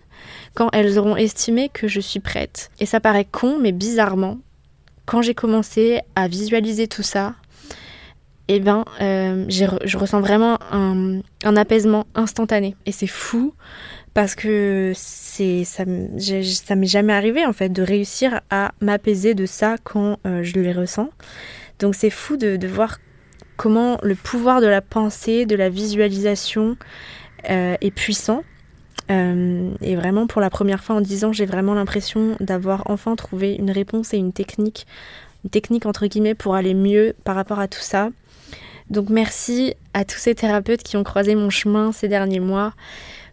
quand 0.54 0.70
elles 0.74 1.00
auront 1.00 1.16
estimé 1.16 1.70
que 1.70 1.88
je 1.88 2.00
suis 2.00 2.20
prête. 2.20 2.70
Et 2.80 2.86
ça 2.86 3.00
paraît 3.00 3.28
con, 3.30 3.58
mais 3.60 3.72
bizarrement, 3.72 4.38
quand 5.06 5.22
j'ai 5.22 5.34
commencé 5.34 6.02
à 6.16 6.28
visualiser 6.28 6.88
tout 6.88 7.04
ça, 7.04 7.36
eh 8.48 8.60
ben, 8.60 8.86
euh, 9.02 9.46
je 9.50 9.98
ressens 9.98 10.20
vraiment 10.20 10.58
un, 10.72 11.22
un 11.44 11.58
apaisement 11.58 12.06
instantané. 12.16 12.76
Et 12.86 12.92
c'est 12.92 13.08
fou 13.08 13.54
parce 14.14 14.36
que 14.36 14.92
c'est 14.96 15.64
ça, 15.64 15.84
ça 15.86 16.76
m'est 16.76 16.88
jamais 16.88 17.14
arrivé 17.14 17.46
en 17.46 17.54
fait 17.54 17.70
de 17.70 17.82
réussir 17.82 18.42
à 18.50 18.74
m'apaiser 18.82 19.34
de 19.36 19.46
ça 19.46 19.76
quand 19.84 20.18
euh, 20.26 20.44
je 20.44 20.60
les 20.60 20.74
ressens. 20.74 21.10
Donc 21.80 21.96
c'est 21.96 22.10
fou 22.10 22.36
de, 22.38 22.68
voir 22.68 22.98
comment 23.58 23.98
le 24.04 24.16
pouvoir 24.16 24.62
de 24.62 24.68
la 24.68 24.82
pensée, 24.82 25.46
de 25.46 25.56
la 25.56 25.70
visualisation 25.70 26.76
euh, 27.50 27.76
est 27.80 27.92
puissant. 27.92 28.44
Et 29.10 29.98
vraiment 29.98 30.26
pour 30.26 30.40
la 30.40 30.50
première 30.50 30.82
fois 30.86 30.96
en 30.96 31.02
10 31.02 31.26
ans, 31.26 31.34
j'ai 31.34 31.46
vraiment 31.46 31.74
l'impression 31.74 32.38
d'avoir 32.40 32.84
enfin 32.86 33.18
trouvé 33.18 33.56
une 33.56 33.70
réponse 33.70 34.14
et 34.14 34.18
une 34.18 34.32
technique, 34.32 34.88
une 35.44 35.50
technique 35.50 35.86
entre 35.86 36.08
guillemets 36.08 36.34
pour 36.34 36.56
aller 36.56 36.74
mieux 36.74 37.14
par 37.26 37.36
rapport 37.36 37.60
à 37.60 37.68
tout 37.68 37.82
ça. 37.82 38.12
Donc 38.92 39.10
merci 39.10 39.74
à 39.94 40.04
tous 40.04 40.18
ces 40.18 40.36
thérapeutes 40.36 40.84
qui 40.84 40.98
ont 40.98 41.04
croisé 41.04 41.34
mon 41.34 41.50
chemin 41.50 41.94
ces 41.94 42.10
derniers 42.10 42.42
mois 42.42 42.74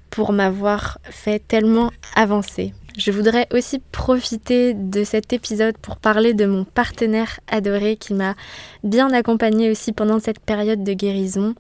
pour 0.09 0.33
m'avoir 0.33 0.99
fait 1.03 1.40
tellement 1.40 1.90
avancer. 2.14 2.73
Je 2.97 3.11
voudrais 3.11 3.49
aussi 3.53 3.81
profiter 3.90 4.73
de 4.73 5.03
cet 5.03 5.33
épisode 5.33 5.77
pour 5.77 5.97
parler 5.97 6.33
de 6.33 6.47
mon 6.47 6.64
partenaire 6.64 7.40
adoré 7.49 7.97
qui 7.97 8.14
m'a 8.14 8.37
bien 8.85 9.12
accompagnée 9.12 9.68
aussi 9.68 9.92
pendant 9.92 10.21
cette 10.21 10.38
période 10.38 10.85
de 10.85 10.92
guérison, 10.92 11.55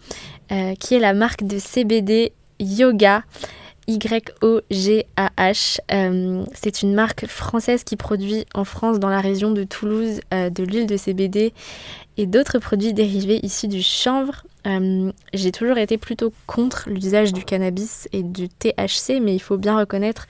euh, 0.52 0.74
qui 0.76 0.94
est 0.94 1.00
la 1.00 1.12
marque 1.12 1.42
de 1.42 1.58
CBD 1.58 2.32
Yoga. 2.60 3.24
Y-O-G-A-H. 3.88 5.78
Euh, 5.90 6.44
c'est 6.52 6.82
une 6.82 6.92
marque 6.94 7.26
française 7.26 7.84
qui 7.84 7.96
produit 7.96 8.44
en 8.54 8.64
France, 8.64 9.00
dans 9.00 9.08
la 9.08 9.20
région 9.20 9.50
de 9.50 9.64
Toulouse, 9.64 10.20
euh, 10.34 10.50
de 10.50 10.62
l'huile 10.62 10.86
de 10.86 10.98
CBD 10.98 11.54
et 12.18 12.26
d'autres 12.26 12.58
produits 12.58 12.92
dérivés 12.92 13.40
issus 13.42 13.66
du 13.66 13.82
chanvre. 13.82 14.44
Euh, 14.66 15.10
j'ai 15.32 15.52
toujours 15.52 15.78
été 15.78 15.96
plutôt 15.96 16.34
contre 16.46 16.90
l'usage 16.90 17.32
du 17.32 17.44
cannabis 17.44 18.08
et 18.12 18.22
du 18.22 18.50
THC, 18.50 19.20
mais 19.22 19.34
il 19.34 19.40
faut 19.40 19.56
bien 19.56 19.78
reconnaître 19.78 20.26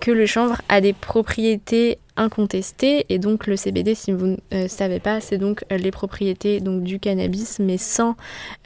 que 0.00 0.10
le 0.10 0.24
chanvre 0.24 0.62
a 0.70 0.80
des 0.80 0.94
propriétés 0.94 1.98
incontestées 2.16 3.04
et 3.10 3.18
donc 3.18 3.46
le 3.46 3.56
CBD, 3.56 3.94
si 3.94 4.12
vous 4.12 4.36
ne 4.52 4.68
savez 4.68 5.00
pas, 5.00 5.20
c'est 5.20 5.36
donc 5.36 5.64
les 5.70 5.90
propriétés 5.90 6.60
du 6.60 7.00
cannabis, 7.00 7.58
mais 7.58 7.76
sans 7.76 8.14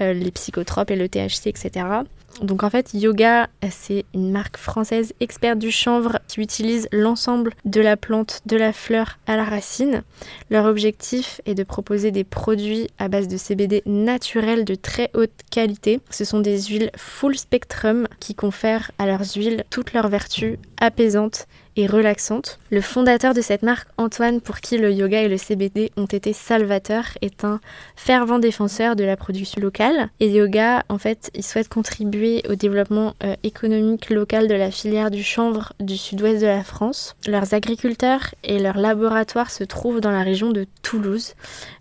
les 0.01 0.31
psychotropes 0.31 0.90
et 0.90 0.96
le 0.96 1.09
THC, 1.09 1.46
etc. 1.46 2.03
Donc 2.43 2.62
en 2.62 2.71
fait, 2.71 2.95
Yoga, 2.95 3.49
c'est 3.71 4.05
une 4.14 4.31
marque 4.31 4.57
française 4.57 5.12
experte 5.21 5.59
du 5.59 5.71
chanvre 5.71 6.19
qui 6.29 6.41
utilise 6.41 6.88
l'ensemble 6.93 7.53
de 7.64 7.81
la 7.81 7.97
plante, 7.97 8.43
de 8.47 8.57
la 8.57 8.73
fleur 8.73 9.19
à 9.27 9.37
la 9.37 9.45
racine. 9.45 10.03
Leur 10.51 10.67
objectif 10.67 11.41
est 11.47 11.55
de 11.55 11.64
proposer 11.64 12.11
des 12.11 12.25
produits 12.25 12.88
à 12.99 13.09
base 13.09 13.29
de 13.29 13.37
CBD 13.37 13.83
naturels 13.87 14.64
de 14.64 14.75
très 14.75 15.11
haute 15.14 15.33
qualité. 15.51 16.01
Ce 16.11 16.25
sont 16.25 16.41
des 16.41 16.61
huiles 16.62 16.91
full 16.97 17.37
spectrum 17.37 18.07
qui 18.21 18.35
confèrent 18.35 18.93
à 18.99 19.07
leurs 19.07 19.35
huiles 19.35 19.64
toutes 19.71 19.93
leurs 19.93 20.09
vertus 20.09 20.59
apaisantes 20.81 21.47
relaxante. 21.87 22.59
Le 22.71 22.81
fondateur 22.81 23.35
de 23.35 23.41
cette 23.41 23.62
marque, 23.62 23.88
Antoine, 23.97 24.41
pour 24.41 24.59
qui 24.61 24.79
le 24.79 24.93
yoga 24.93 25.23
et 25.23 25.29
le 25.29 25.37
CBD 25.37 25.91
ont 25.97 26.07
été 26.07 26.33
salvateurs, 26.33 27.07
est 27.23 27.45
un 27.45 27.61
fervent 27.95 28.38
défenseur 28.38 28.97
de 28.97 29.05
la 29.05 29.17
production 29.17 29.61
locale. 29.61 30.11
Et 30.21 30.29
yoga, 30.29 30.85
en 30.88 30.99
fait, 30.99 31.31
il 31.35 31.45
souhaite 31.45 31.69
contribuer 31.69 32.43
au 32.49 32.57
développement 32.57 33.14
euh, 33.23 33.37
économique 33.45 34.11
local 34.11 34.49
de 34.49 34.55
la 34.55 34.71
filière 34.71 35.11
du 35.11 35.23
chanvre 35.23 35.73
du 35.79 35.97
sud-ouest 35.97 36.41
de 36.41 36.47
la 36.47 36.64
France. 36.64 37.14
Leurs 37.27 37.55
agriculteurs 37.55 38.35
et 38.43 38.59
leurs 38.59 38.79
laboratoires 38.79 39.51
se 39.51 39.64
trouvent 39.64 40.01
dans 40.01 40.11
la 40.11 40.23
région 40.23 40.51
de 40.51 40.67
Toulouse 40.83 41.35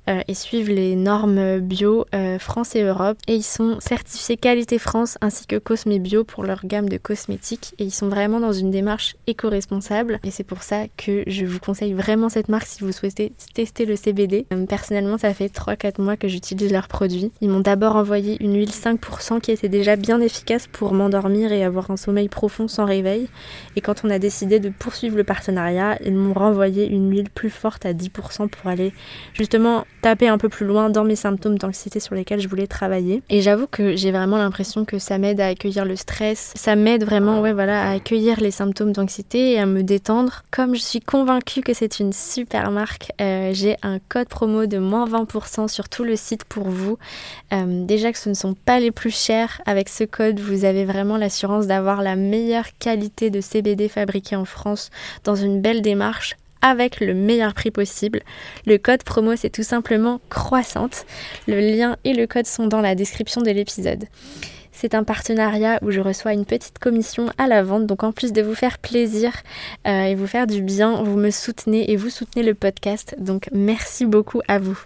euh, 0.09 0.21
et 0.27 0.33
suivent 0.33 0.69
les 0.69 0.95
normes 0.95 1.59
bio 1.59 2.05
euh, 2.13 2.37
France 2.39 2.75
et 2.75 2.83
Europe. 2.83 3.17
Et 3.27 3.35
ils 3.35 3.43
sont 3.43 3.79
certifiés 3.79 4.37
qualité 4.37 4.77
France 4.77 5.17
ainsi 5.21 5.47
que 5.47 5.55
Cosme 5.55 5.97
Bio 5.97 6.23
pour 6.23 6.43
leur 6.43 6.65
gamme 6.65 6.87
de 6.87 6.97
cosmétiques. 6.97 7.73
Et 7.79 7.85
ils 7.85 7.91
sont 7.93 8.09
vraiment 8.09 8.39
dans 8.39 8.53
une 8.53 8.71
démarche 8.71 9.15
éco-responsable 9.25 9.86
et 10.23 10.31
c'est 10.31 10.43
pour 10.43 10.63
ça 10.63 10.85
que 10.97 11.23
je 11.27 11.45
vous 11.45 11.59
conseille 11.59 11.93
vraiment 11.93 12.29
cette 12.29 12.49
marque 12.49 12.67
si 12.67 12.83
vous 12.83 12.91
souhaitez 12.91 13.31
tester 13.53 13.85
le 13.85 13.95
CBD. 13.95 14.45
Euh, 14.51 14.65
personnellement, 14.65 15.17
ça 15.17 15.33
fait 15.33 15.47
3-4 15.47 16.01
mois 16.01 16.17
que 16.17 16.27
j'utilise 16.27 16.71
leurs 16.71 16.87
produits. 16.87 17.31
Ils 17.41 17.49
m'ont 17.49 17.59
d'abord 17.59 17.95
envoyé 17.95 18.37
une 18.43 18.55
huile 18.55 18.69
5% 18.69 19.39
qui 19.39 19.51
était 19.51 19.69
déjà 19.69 19.95
bien 19.95 20.19
efficace 20.19 20.67
pour 20.67 20.93
m'endormir 20.93 21.51
et 21.51 21.63
avoir 21.63 21.89
un 21.91 21.97
sommeil 21.97 22.27
profond 22.27 22.67
sans 22.67 22.85
réveil. 22.85 23.27
Et 23.75 23.81
quand 23.81 24.03
on 24.03 24.09
a 24.09 24.19
décidé 24.19 24.59
de 24.59 24.69
poursuivre 24.69 25.17
le 25.17 25.23
partenariat, 25.23 25.97
ils 26.03 26.13
m'ont 26.13 26.33
renvoyé 26.33 26.87
une 26.87 27.09
huile 27.09 27.29
plus 27.29 27.49
forte 27.49 27.85
à 27.85 27.93
10% 27.93 28.49
pour 28.49 28.69
aller 28.69 28.93
justement 29.33 29.85
taper 30.01 30.27
un 30.27 30.37
peu 30.37 30.49
plus 30.49 30.65
loin 30.65 30.89
dans 30.89 31.03
mes 31.03 31.15
symptômes 31.15 31.57
d'anxiété 31.57 31.99
sur 31.99 32.15
lesquels 32.15 32.39
je 32.39 32.47
voulais 32.47 32.67
travailler. 32.67 33.23
Et 33.29 33.41
j'avoue 33.41 33.67
que 33.67 33.95
j'ai 33.95 34.11
vraiment 34.11 34.37
l'impression 34.37 34.85
que 34.85 34.99
ça 34.99 35.17
m'aide 35.17 35.39
à 35.39 35.47
accueillir 35.47 35.85
le 35.85 35.95
stress, 35.95 36.53
ça 36.55 36.75
m'aide 36.75 37.03
vraiment 37.03 37.41
ouais, 37.41 37.53
voilà, 37.53 37.89
à 37.89 37.93
accueillir 37.93 38.39
les 38.39 38.51
symptômes 38.51 38.91
d'anxiété 38.91 39.53
et 39.53 39.59
à 39.59 39.65
me 39.65 39.76
détendre. 39.83 40.43
Comme 40.51 40.75
je 40.75 40.81
suis 40.81 40.99
convaincue 40.99 41.61
que 41.61 41.73
c'est 41.73 41.99
une 41.99 42.13
super 42.13 42.71
marque, 42.71 43.11
euh, 43.21 43.51
j'ai 43.53 43.77
un 43.83 43.99
code 43.99 44.27
promo 44.27 44.65
de 44.65 44.77
moins 44.77 45.07
20% 45.07 45.67
sur 45.67 45.89
tout 45.89 46.03
le 46.03 46.15
site 46.15 46.43
pour 46.45 46.69
vous. 46.69 46.97
Euh, 47.53 47.85
déjà 47.85 48.11
que 48.11 48.17
ce 48.17 48.29
ne 48.29 48.33
sont 48.33 48.53
pas 48.53 48.79
les 48.79 48.91
plus 48.91 49.15
chers, 49.15 49.61
avec 49.65 49.89
ce 49.89 50.03
code, 50.03 50.39
vous 50.39 50.65
avez 50.65 50.85
vraiment 50.85 51.17
l'assurance 51.17 51.67
d'avoir 51.67 52.01
la 52.01 52.15
meilleure 52.15 52.67
qualité 52.79 53.29
de 53.29 53.41
CBD 53.41 53.89
fabriqué 53.89 54.35
en 54.35 54.45
France 54.45 54.89
dans 55.23 55.35
une 55.35 55.61
belle 55.61 55.81
démarche 55.81 56.35
avec 56.61 56.99
le 56.99 57.13
meilleur 57.13 57.53
prix 57.53 57.71
possible. 57.71 58.21
Le 58.65 58.77
code 58.77 59.03
promo 59.03 59.35
c'est 59.35 59.49
tout 59.49 59.63
simplement 59.63 60.19
croissante. 60.29 61.05
Le 61.47 61.59
lien 61.59 61.97
et 62.03 62.13
le 62.13 62.27
code 62.27 62.47
sont 62.47 62.67
dans 62.67 62.81
la 62.81 62.95
description 62.95 63.41
de 63.41 63.51
l'épisode. 63.51 64.05
C'est 64.79 64.93
un 64.93 65.03
partenariat 65.03 65.79
où 65.81 65.89
je 65.89 65.99
reçois 65.99 66.33
une 66.33 66.45
petite 66.45 66.77
commission 66.77 67.31
à 67.39 67.47
la 67.47 67.63
vente. 67.63 67.87
Donc 67.87 68.03
en 68.03 68.11
plus 68.11 68.31
de 68.31 68.43
vous 68.43 68.53
faire 68.53 68.77
plaisir 68.77 69.31
euh, 69.87 70.03
et 70.03 70.13
vous 70.13 70.27
faire 70.27 70.45
du 70.45 70.61
bien, 70.61 71.01
vous 71.01 71.17
me 71.17 71.31
soutenez 71.31 71.89
et 71.91 71.95
vous 71.95 72.11
soutenez 72.11 72.45
le 72.45 72.53
podcast. 72.53 73.15
Donc 73.17 73.49
merci 73.51 74.05
beaucoup 74.05 74.41
à 74.47 74.59
vous. 74.59 74.79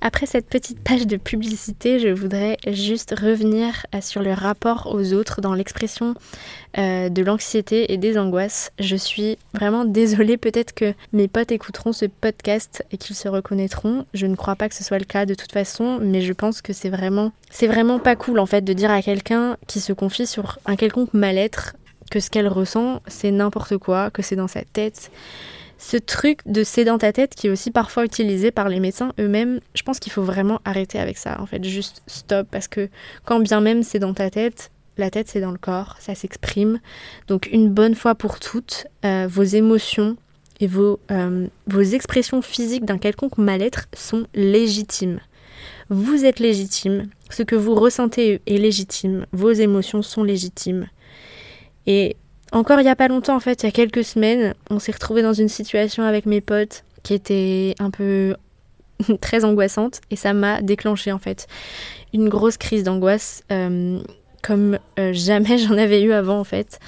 Après 0.00 0.26
cette 0.26 0.46
petite 0.46 0.80
page 0.80 1.06
de 1.06 1.16
publicité, 1.16 1.98
je 1.98 2.08
voudrais 2.08 2.56
juste 2.66 3.14
revenir 3.18 3.86
euh, 3.94 4.00
sur 4.00 4.22
le 4.22 4.32
rapport 4.32 4.90
aux 4.92 5.12
autres 5.12 5.40
dans 5.40 5.54
l'expression 5.54 6.14
euh, 6.78 7.08
de 7.08 7.22
l'anxiété 7.22 7.92
et 7.92 7.98
des 7.98 8.18
angoisses. 8.18 8.70
Je 8.78 8.96
suis 8.96 9.38
vraiment 9.54 9.84
désolée, 9.84 10.36
peut-être 10.36 10.74
que 10.74 10.94
mes 11.12 11.28
potes 11.28 11.52
écouteront 11.52 11.92
ce 11.92 12.06
podcast 12.06 12.84
et 12.90 12.96
qu'ils 12.96 13.16
se 13.16 13.28
reconnaîtront. 13.28 14.06
Je 14.14 14.26
ne 14.26 14.34
crois 14.34 14.56
pas 14.56 14.68
que 14.68 14.74
ce 14.74 14.84
soit 14.84 14.98
le 14.98 15.04
cas 15.04 15.26
de 15.26 15.34
toute 15.34 15.52
façon, 15.52 15.98
mais 16.00 16.20
je 16.20 16.32
pense 16.32 16.62
que 16.62 16.72
c'est 16.72 16.90
vraiment, 16.90 17.32
c'est 17.50 17.68
vraiment 17.68 17.98
pas 17.98 18.16
cool 18.16 18.38
en 18.38 18.46
fait 18.46 18.62
de 18.62 18.72
dire 18.72 18.90
à 18.90 19.02
quelqu'un 19.02 19.56
qui 19.66 19.80
se 19.80 19.92
confie 19.92 20.26
sur 20.26 20.58
un 20.66 20.76
quelconque 20.76 21.14
mal-être 21.14 21.74
que 22.10 22.20
ce 22.20 22.28
qu'elle 22.28 22.48
ressent, 22.48 23.00
c'est 23.06 23.30
n'importe 23.30 23.78
quoi, 23.78 24.10
que 24.10 24.20
c'est 24.20 24.36
dans 24.36 24.48
sa 24.48 24.62
tête 24.62 25.10
ce 25.82 25.96
truc 25.96 26.40
de 26.46 26.62
c'est 26.62 26.84
dans 26.84 26.98
ta 26.98 27.12
tête 27.12 27.34
qui 27.34 27.48
est 27.48 27.50
aussi 27.50 27.72
parfois 27.72 28.04
utilisé 28.04 28.52
par 28.52 28.68
les 28.68 28.78
médecins 28.78 29.12
eux-mêmes, 29.18 29.60
je 29.74 29.82
pense 29.82 29.98
qu'il 29.98 30.12
faut 30.12 30.22
vraiment 30.22 30.60
arrêter 30.64 30.98
avec 31.00 31.18
ça, 31.18 31.40
en 31.40 31.46
fait, 31.46 31.64
juste 31.64 32.02
stop, 32.06 32.46
parce 32.50 32.68
que 32.68 32.88
quand 33.24 33.40
bien 33.40 33.60
même 33.60 33.82
c'est 33.82 33.98
dans 33.98 34.14
ta 34.14 34.30
tête, 34.30 34.70
la 34.96 35.10
tête 35.10 35.28
c'est 35.28 35.40
dans 35.40 35.50
le 35.50 35.58
corps, 35.58 35.96
ça 35.98 36.14
s'exprime. 36.14 36.78
Donc 37.26 37.48
une 37.50 37.68
bonne 37.68 37.96
fois 37.96 38.14
pour 38.14 38.38
toutes, 38.38 38.86
euh, 39.04 39.26
vos 39.28 39.42
émotions 39.42 40.16
et 40.60 40.68
vos, 40.68 41.00
euh, 41.10 41.48
vos 41.66 41.80
expressions 41.82 42.42
physiques 42.42 42.84
d'un 42.84 42.98
quelconque 42.98 43.36
mal-être 43.36 43.88
sont 43.92 44.26
légitimes. 44.34 45.18
Vous 45.88 46.24
êtes 46.24 46.38
légitime, 46.38 47.08
ce 47.28 47.42
que 47.42 47.56
vous 47.56 47.74
ressentez 47.74 48.40
est 48.46 48.56
légitime, 48.56 49.26
vos 49.32 49.50
émotions 49.50 50.02
sont 50.02 50.22
légitimes. 50.22 50.86
Et 51.86 52.16
encore 52.52 52.80
il 52.80 52.84
n'y 52.84 52.90
a 52.90 52.96
pas 52.96 53.08
longtemps, 53.08 53.36
en 53.36 53.40
fait, 53.40 53.62
il 53.62 53.66
y 53.66 53.68
a 53.68 53.72
quelques 53.72 54.04
semaines, 54.04 54.54
on 54.70 54.78
s'est 54.78 54.92
retrouvé 54.92 55.22
dans 55.22 55.32
une 55.32 55.48
situation 55.48 56.04
avec 56.04 56.26
mes 56.26 56.40
potes 56.40 56.84
qui 57.02 57.14
était 57.14 57.74
un 57.78 57.90
peu 57.90 58.36
très 59.20 59.44
angoissante 59.44 60.00
et 60.10 60.16
ça 60.16 60.32
m'a 60.32 60.62
déclenché 60.62 61.12
en 61.12 61.18
fait 61.18 61.46
une 62.12 62.28
grosse 62.28 62.56
crise 62.56 62.84
d'angoisse 62.84 63.42
euh, 63.50 64.00
comme 64.42 64.78
euh, 64.98 65.12
jamais 65.12 65.58
j'en 65.58 65.76
avais 65.76 66.02
eu 66.02 66.12
avant 66.12 66.38
en 66.38 66.44
fait. 66.44 66.78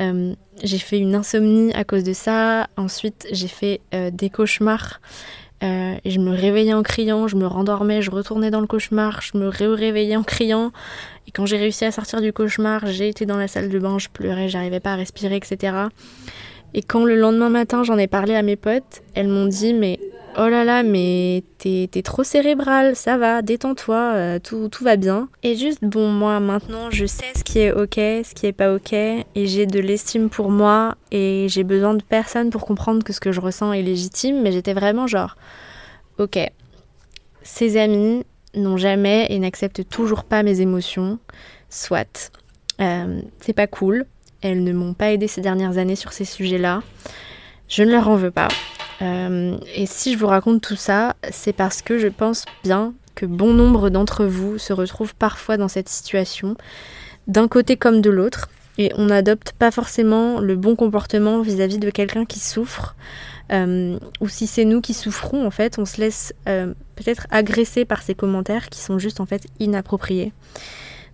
Euh, 0.00 0.34
j'ai 0.62 0.78
fait 0.78 0.98
une 0.98 1.14
insomnie 1.14 1.72
à 1.72 1.84
cause 1.84 2.04
de 2.04 2.12
ça. 2.12 2.68
Ensuite, 2.76 3.26
j'ai 3.32 3.48
fait 3.48 3.80
des 4.12 4.30
cauchemars. 4.30 5.00
Et 5.64 6.10
je 6.10 6.20
me 6.20 6.30
réveillais 6.30 6.74
en 6.74 6.82
criant, 6.82 7.26
je 7.28 7.36
me 7.36 7.46
rendormais, 7.46 8.02
je 8.02 8.10
retournais 8.10 8.50
dans 8.50 8.60
le 8.60 8.66
cauchemar, 8.66 9.20
je 9.22 9.38
me 9.38 9.48
réveillais 9.48 10.16
en 10.16 10.22
criant. 10.22 10.72
Et 11.26 11.30
quand 11.30 11.46
j'ai 11.46 11.56
réussi 11.56 11.84
à 11.84 11.92
sortir 11.92 12.20
du 12.20 12.32
cauchemar, 12.32 12.86
j'ai 12.86 13.08
été 13.08 13.24
dans 13.26 13.36
la 13.36 13.48
salle 13.48 13.68
de 13.70 13.78
bain, 13.78 13.98
je 13.98 14.08
pleurais, 14.08 14.48
j'arrivais 14.48 14.80
pas 14.80 14.92
à 14.92 14.96
respirer, 14.96 15.36
etc. 15.36 15.72
Et 16.74 16.82
quand 16.82 17.04
le 17.04 17.16
lendemain 17.16 17.50
matin 17.50 17.84
j'en 17.84 17.98
ai 17.98 18.06
parlé 18.06 18.34
à 18.34 18.42
mes 18.42 18.56
potes, 18.56 19.02
elles 19.14 19.28
m'ont 19.28 19.46
dit 19.46 19.74
mais 19.74 19.98
oh 20.36 20.48
là 20.48 20.64
là 20.64 20.82
mais 20.82 21.44
t'es 21.58 21.88
trop 22.02 22.24
cérébral, 22.24 22.96
ça 22.96 23.16
va, 23.16 23.42
détends-toi, 23.42 23.96
euh, 23.96 24.38
tout, 24.38 24.68
tout 24.68 24.84
va 24.84 24.96
bien. 24.96 25.28
Et 25.42 25.56
juste 25.56 25.78
bon 25.82 26.08
moi 26.08 26.40
maintenant 26.40 26.90
je 26.90 27.06
sais 27.06 27.32
ce 27.36 27.44
qui 27.44 27.60
est 27.60 27.72
ok, 27.72 27.94
ce 27.94 28.34
qui 28.34 28.46
est 28.46 28.52
pas 28.52 28.74
ok, 28.74 28.92
et 28.92 29.24
j'ai 29.34 29.66
de 29.66 29.80
l'estime 29.80 30.28
pour 30.28 30.50
moi 30.50 30.96
et 31.10 31.46
j'ai 31.48 31.64
besoin 31.64 31.94
de 31.94 32.02
personne 32.02 32.50
pour 32.50 32.66
comprendre 32.66 33.04
que 33.04 33.12
ce 33.12 33.20
que 33.20 33.32
je 33.32 33.40
ressens 33.40 33.72
est 33.72 33.82
légitime, 33.82 34.42
mais 34.42 34.52
j'étais 34.52 34.74
vraiment 34.74 35.06
genre 35.06 35.36
ok, 36.18 36.38
ses 37.42 37.76
amis, 37.76 38.24
n'ont 38.56 38.76
jamais 38.76 39.26
et 39.30 39.38
n'acceptent 39.38 39.88
toujours 39.88 40.24
pas 40.24 40.42
mes 40.42 40.60
émotions, 40.60 41.18
soit. 41.68 42.32
Euh, 42.80 43.20
c'est 43.40 43.52
pas 43.52 43.66
cool. 43.66 44.06
Elles 44.44 44.62
ne 44.62 44.74
m'ont 44.74 44.92
pas 44.92 45.10
aidé 45.10 45.26
ces 45.26 45.40
dernières 45.40 45.78
années 45.78 45.96
sur 45.96 46.12
ces 46.12 46.26
sujets-là. 46.26 46.82
Je 47.66 47.82
ne 47.82 47.90
leur 47.90 48.08
en 48.08 48.16
veux 48.16 48.30
pas. 48.30 48.48
Euh, 49.00 49.56
et 49.74 49.86
si 49.86 50.12
je 50.12 50.18
vous 50.18 50.26
raconte 50.26 50.60
tout 50.60 50.76
ça, 50.76 51.16
c'est 51.30 51.54
parce 51.54 51.80
que 51.80 51.98
je 51.98 52.08
pense 52.08 52.44
bien 52.62 52.92
que 53.14 53.24
bon 53.24 53.54
nombre 53.54 53.88
d'entre 53.88 54.26
vous 54.26 54.58
se 54.58 54.74
retrouvent 54.74 55.14
parfois 55.14 55.56
dans 55.56 55.68
cette 55.68 55.88
situation, 55.88 56.56
d'un 57.26 57.48
côté 57.48 57.78
comme 57.78 58.02
de 58.02 58.10
l'autre, 58.10 58.50
et 58.76 58.92
on 58.96 59.06
n'adopte 59.06 59.52
pas 59.52 59.70
forcément 59.70 60.40
le 60.40 60.56
bon 60.56 60.76
comportement 60.76 61.40
vis-à-vis 61.40 61.78
de 61.78 61.88
quelqu'un 61.88 62.26
qui 62.26 62.38
souffre, 62.38 62.96
euh, 63.50 63.98
ou 64.20 64.28
si 64.28 64.46
c'est 64.46 64.66
nous 64.66 64.82
qui 64.82 64.92
souffrons, 64.92 65.46
en 65.46 65.50
fait, 65.50 65.78
on 65.78 65.86
se 65.86 66.02
laisse 66.02 66.34
euh, 66.48 66.74
peut-être 66.96 67.26
agresser 67.30 67.86
par 67.86 68.02
ces 68.02 68.14
commentaires 68.14 68.68
qui 68.68 68.80
sont 68.80 68.98
juste 68.98 69.20
en 69.20 69.26
fait 69.26 69.46
inappropriés. 69.58 70.34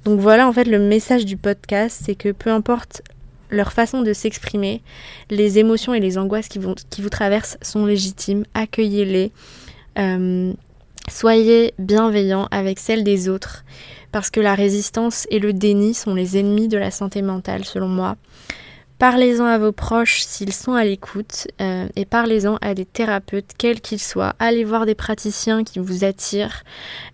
Donc 0.05 0.19
voilà, 0.19 0.49
en 0.49 0.53
fait, 0.53 0.65
le 0.65 0.81
message 0.81 1.27
du 1.27 1.37
podcast, 1.37 2.03
c'est 2.05 2.17
que 2.17 2.33
peu 2.33 2.51
importe 2.51 3.03
leur 3.51 3.73
façon 3.73 4.03
de 4.03 4.13
s'exprimer, 4.13 4.83
les 5.31 5.59
émotions 5.59 5.95
et 5.95 6.01
les 6.01 6.19
angoisses 6.19 6.49
qui, 6.49 6.59
vous 6.59 7.11
traversent 7.11 7.59
sont 7.63 7.87
légitimes, 7.87 8.45
accueillez-les. 8.55 9.33
Euh, 9.99 10.53
soyez 11.09 11.75
bienveillants 11.79 12.49
avec 12.51 12.79
celles 12.79 13.05
des 13.05 13.29
autres 13.29 13.65
parce 14.13 14.31
que 14.31 14.41
la 14.41 14.55
résistance 14.55 15.27
et 15.31 15.39
le 15.39 15.53
déni 15.53 15.95
sont 15.95 16.15
les 16.15 16.39
ennemis 16.39 16.69
de 16.69 16.79
la 16.79 16.91
santé 16.91 17.23
mentale 17.23 17.65
selon 17.65 17.89
moi. 17.89 18.17
Parlez-en 18.99 19.47
à 19.47 19.57
vos 19.57 19.73
proches 19.73 20.21
s'ils 20.21 20.53
sont 20.53 20.75
à 20.75 20.85
l'écoute 20.85 21.49
euh, 21.63 21.89
et 21.97 22.05
parlez-en 22.05 22.59
à 22.61 22.75
des 22.75 22.85
thérapeutes, 22.85 23.53
quels 23.57 23.81
qu'ils 23.81 24.01
soient. 24.01 24.35
Allez 24.39 24.63
voir 24.63 24.85
des 24.85 24.95
praticiens 24.95 25.65
qui 25.65 25.79
vous 25.79 26.05
attirent. 26.05 26.65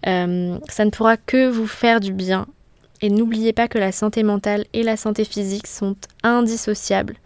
Euh, 0.08 0.58
ça 0.68 0.84
ne 0.84 0.90
pourra 0.90 1.16
que 1.16 1.48
vous 1.48 1.68
faire 1.68 2.00
du 2.00 2.12
bien. 2.12 2.48
Et 3.02 3.10
n'oubliez 3.10 3.52
pas 3.52 3.68
que 3.68 3.78
la 3.78 3.92
santé 3.92 4.22
mentale 4.22 4.64
et 4.72 4.82
la 4.82 4.96
santé 4.96 5.24
physique 5.24 5.66
sont 5.66 5.96
indissociables 6.22 7.16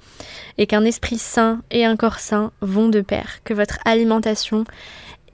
et 0.59 0.67
qu'un 0.67 0.85
esprit 0.85 1.19
sain 1.19 1.63
et 1.71 1.85
un 1.85 1.97
corps 1.97 2.19
sain 2.19 2.53
vont 2.61 2.89
de 2.89 3.01
pair, 3.01 3.39
que 3.45 3.55
votre 3.55 3.79
alimentation 3.85 4.65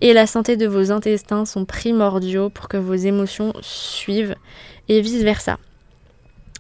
et 0.01 0.12
la 0.12 0.27
santé 0.27 0.57
de 0.57 0.66
vos 0.66 0.90
intestins 0.92 1.46
sont 1.46 1.64
primordiaux 1.64 2.51
pour 2.51 2.68
que 2.68 2.77
vos 2.77 2.94
émotions 2.94 3.53
suivent 3.62 4.37
et 4.88 5.01
vice-versa. 5.01 5.59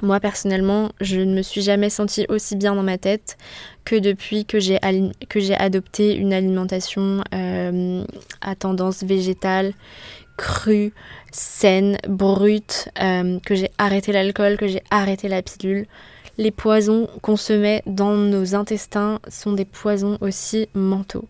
Moi 0.02 0.20
personnellement, 0.20 0.90
je 1.00 1.20
ne 1.20 1.34
me 1.34 1.42
suis 1.42 1.62
jamais 1.62 1.88
sentie 1.88 2.26
aussi 2.28 2.54
bien 2.56 2.74
dans 2.74 2.82
ma 2.82 2.98
tête 2.98 3.38
que 3.84 3.96
depuis 3.96 4.44
que 4.44 4.58
j'ai, 4.58 4.78
adopté 5.54 6.14
une 6.14 6.34
alimentation 6.34 7.22
euh, 7.34 8.04
à 8.42 8.54
tendance 8.56 9.04
végétale, 9.04 9.72
crue, 10.36 10.92
saine, 11.32 11.98
brute, 12.08 12.88
euh, 13.00 13.38
que 13.40 13.54
j'ai 13.54 13.70
arrêté 13.78 14.12
l'alcool, 14.12 14.56
que 14.56 14.68
j'ai 14.68 14.82
arrêté 14.90 15.28
la 15.28 15.42
pilule. 15.42 15.86
Les 16.38 16.50
poisons 16.50 17.08
qu'on 17.22 17.36
se 17.36 17.52
met 17.52 17.82
dans 17.86 18.14
nos 18.14 18.54
intestins 18.54 19.20
sont 19.28 19.52
des 19.52 19.64
poisons 19.64 20.18
aussi 20.20 20.68
mentaux. 20.74 21.26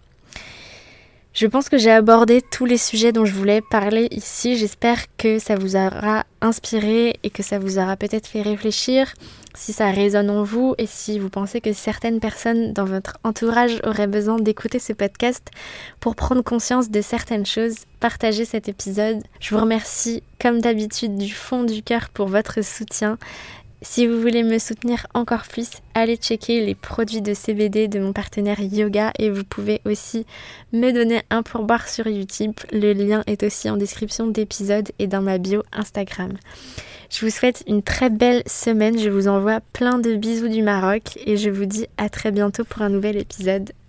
Je 1.36 1.46
pense 1.46 1.68
que 1.68 1.76
j'ai 1.76 1.90
abordé 1.90 2.40
tous 2.40 2.64
les 2.64 2.78
sujets 2.78 3.12
dont 3.12 3.26
je 3.26 3.34
voulais 3.34 3.60
parler 3.60 4.08
ici. 4.10 4.56
J'espère 4.56 5.04
que 5.18 5.38
ça 5.38 5.54
vous 5.54 5.76
aura 5.76 6.24
inspiré 6.40 7.18
et 7.22 7.28
que 7.28 7.42
ça 7.42 7.58
vous 7.58 7.78
aura 7.78 7.98
peut-être 7.98 8.26
fait 8.26 8.40
réfléchir 8.40 9.12
si 9.54 9.74
ça 9.74 9.90
résonne 9.90 10.30
en 10.30 10.44
vous 10.44 10.74
et 10.78 10.86
si 10.86 11.18
vous 11.18 11.28
pensez 11.28 11.60
que 11.60 11.74
certaines 11.74 12.20
personnes 12.20 12.72
dans 12.72 12.86
votre 12.86 13.18
entourage 13.22 13.82
auraient 13.84 14.06
besoin 14.06 14.38
d'écouter 14.38 14.78
ce 14.78 14.94
podcast 14.94 15.50
pour 16.00 16.16
prendre 16.16 16.40
conscience 16.40 16.90
de 16.90 17.02
certaines 17.02 17.44
choses, 17.44 17.84
partagez 18.00 18.46
cet 18.46 18.70
épisode. 18.70 19.22
Je 19.38 19.54
vous 19.54 19.60
remercie 19.60 20.22
comme 20.40 20.62
d'habitude 20.62 21.18
du 21.18 21.34
fond 21.34 21.64
du 21.64 21.82
cœur 21.82 22.08
pour 22.08 22.28
votre 22.28 22.64
soutien 22.64 23.18
Si 23.82 24.06
vous 24.06 24.20
voulez 24.20 24.42
me 24.42 24.58
soutenir 24.58 25.06
encore 25.12 25.44
plus, 25.48 25.70
allez 25.94 26.16
checker 26.16 26.64
les 26.64 26.74
produits 26.74 27.20
de 27.20 27.34
CBD 27.34 27.88
de 27.88 28.00
mon 28.00 28.12
partenaire 28.12 28.60
Yoga 28.60 29.12
et 29.18 29.28
vous 29.28 29.44
pouvez 29.44 29.80
aussi 29.84 30.24
me 30.72 30.92
donner 30.92 31.22
un 31.28 31.42
pourboire 31.42 31.86
sur 31.86 32.06
YouTube. 32.06 32.54
Le 32.72 32.94
lien 32.94 33.22
est 33.26 33.42
aussi 33.42 33.68
en 33.68 33.76
description 33.76 34.26
d'épisode 34.26 34.90
et 34.98 35.06
dans 35.06 35.20
ma 35.20 35.38
bio 35.38 35.62
Instagram. 35.72 36.32
Je 37.10 37.24
vous 37.24 37.30
souhaite 37.30 37.62
une 37.68 37.82
très 37.82 38.10
belle 38.10 38.42
semaine, 38.46 38.98
je 38.98 39.10
vous 39.10 39.28
envoie 39.28 39.60
plein 39.72 39.98
de 39.98 40.16
bisous 40.16 40.48
du 40.48 40.62
Maroc 40.62 41.18
et 41.24 41.36
je 41.36 41.50
vous 41.50 41.66
dis 41.66 41.86
à 41.98 42.08
très 42.08 42.32
bientôt 42.32 42.64
pour 42.64 42.82
un 42.82 42.88
nouvel 42.88 43.16
épisode. 43.16 43.72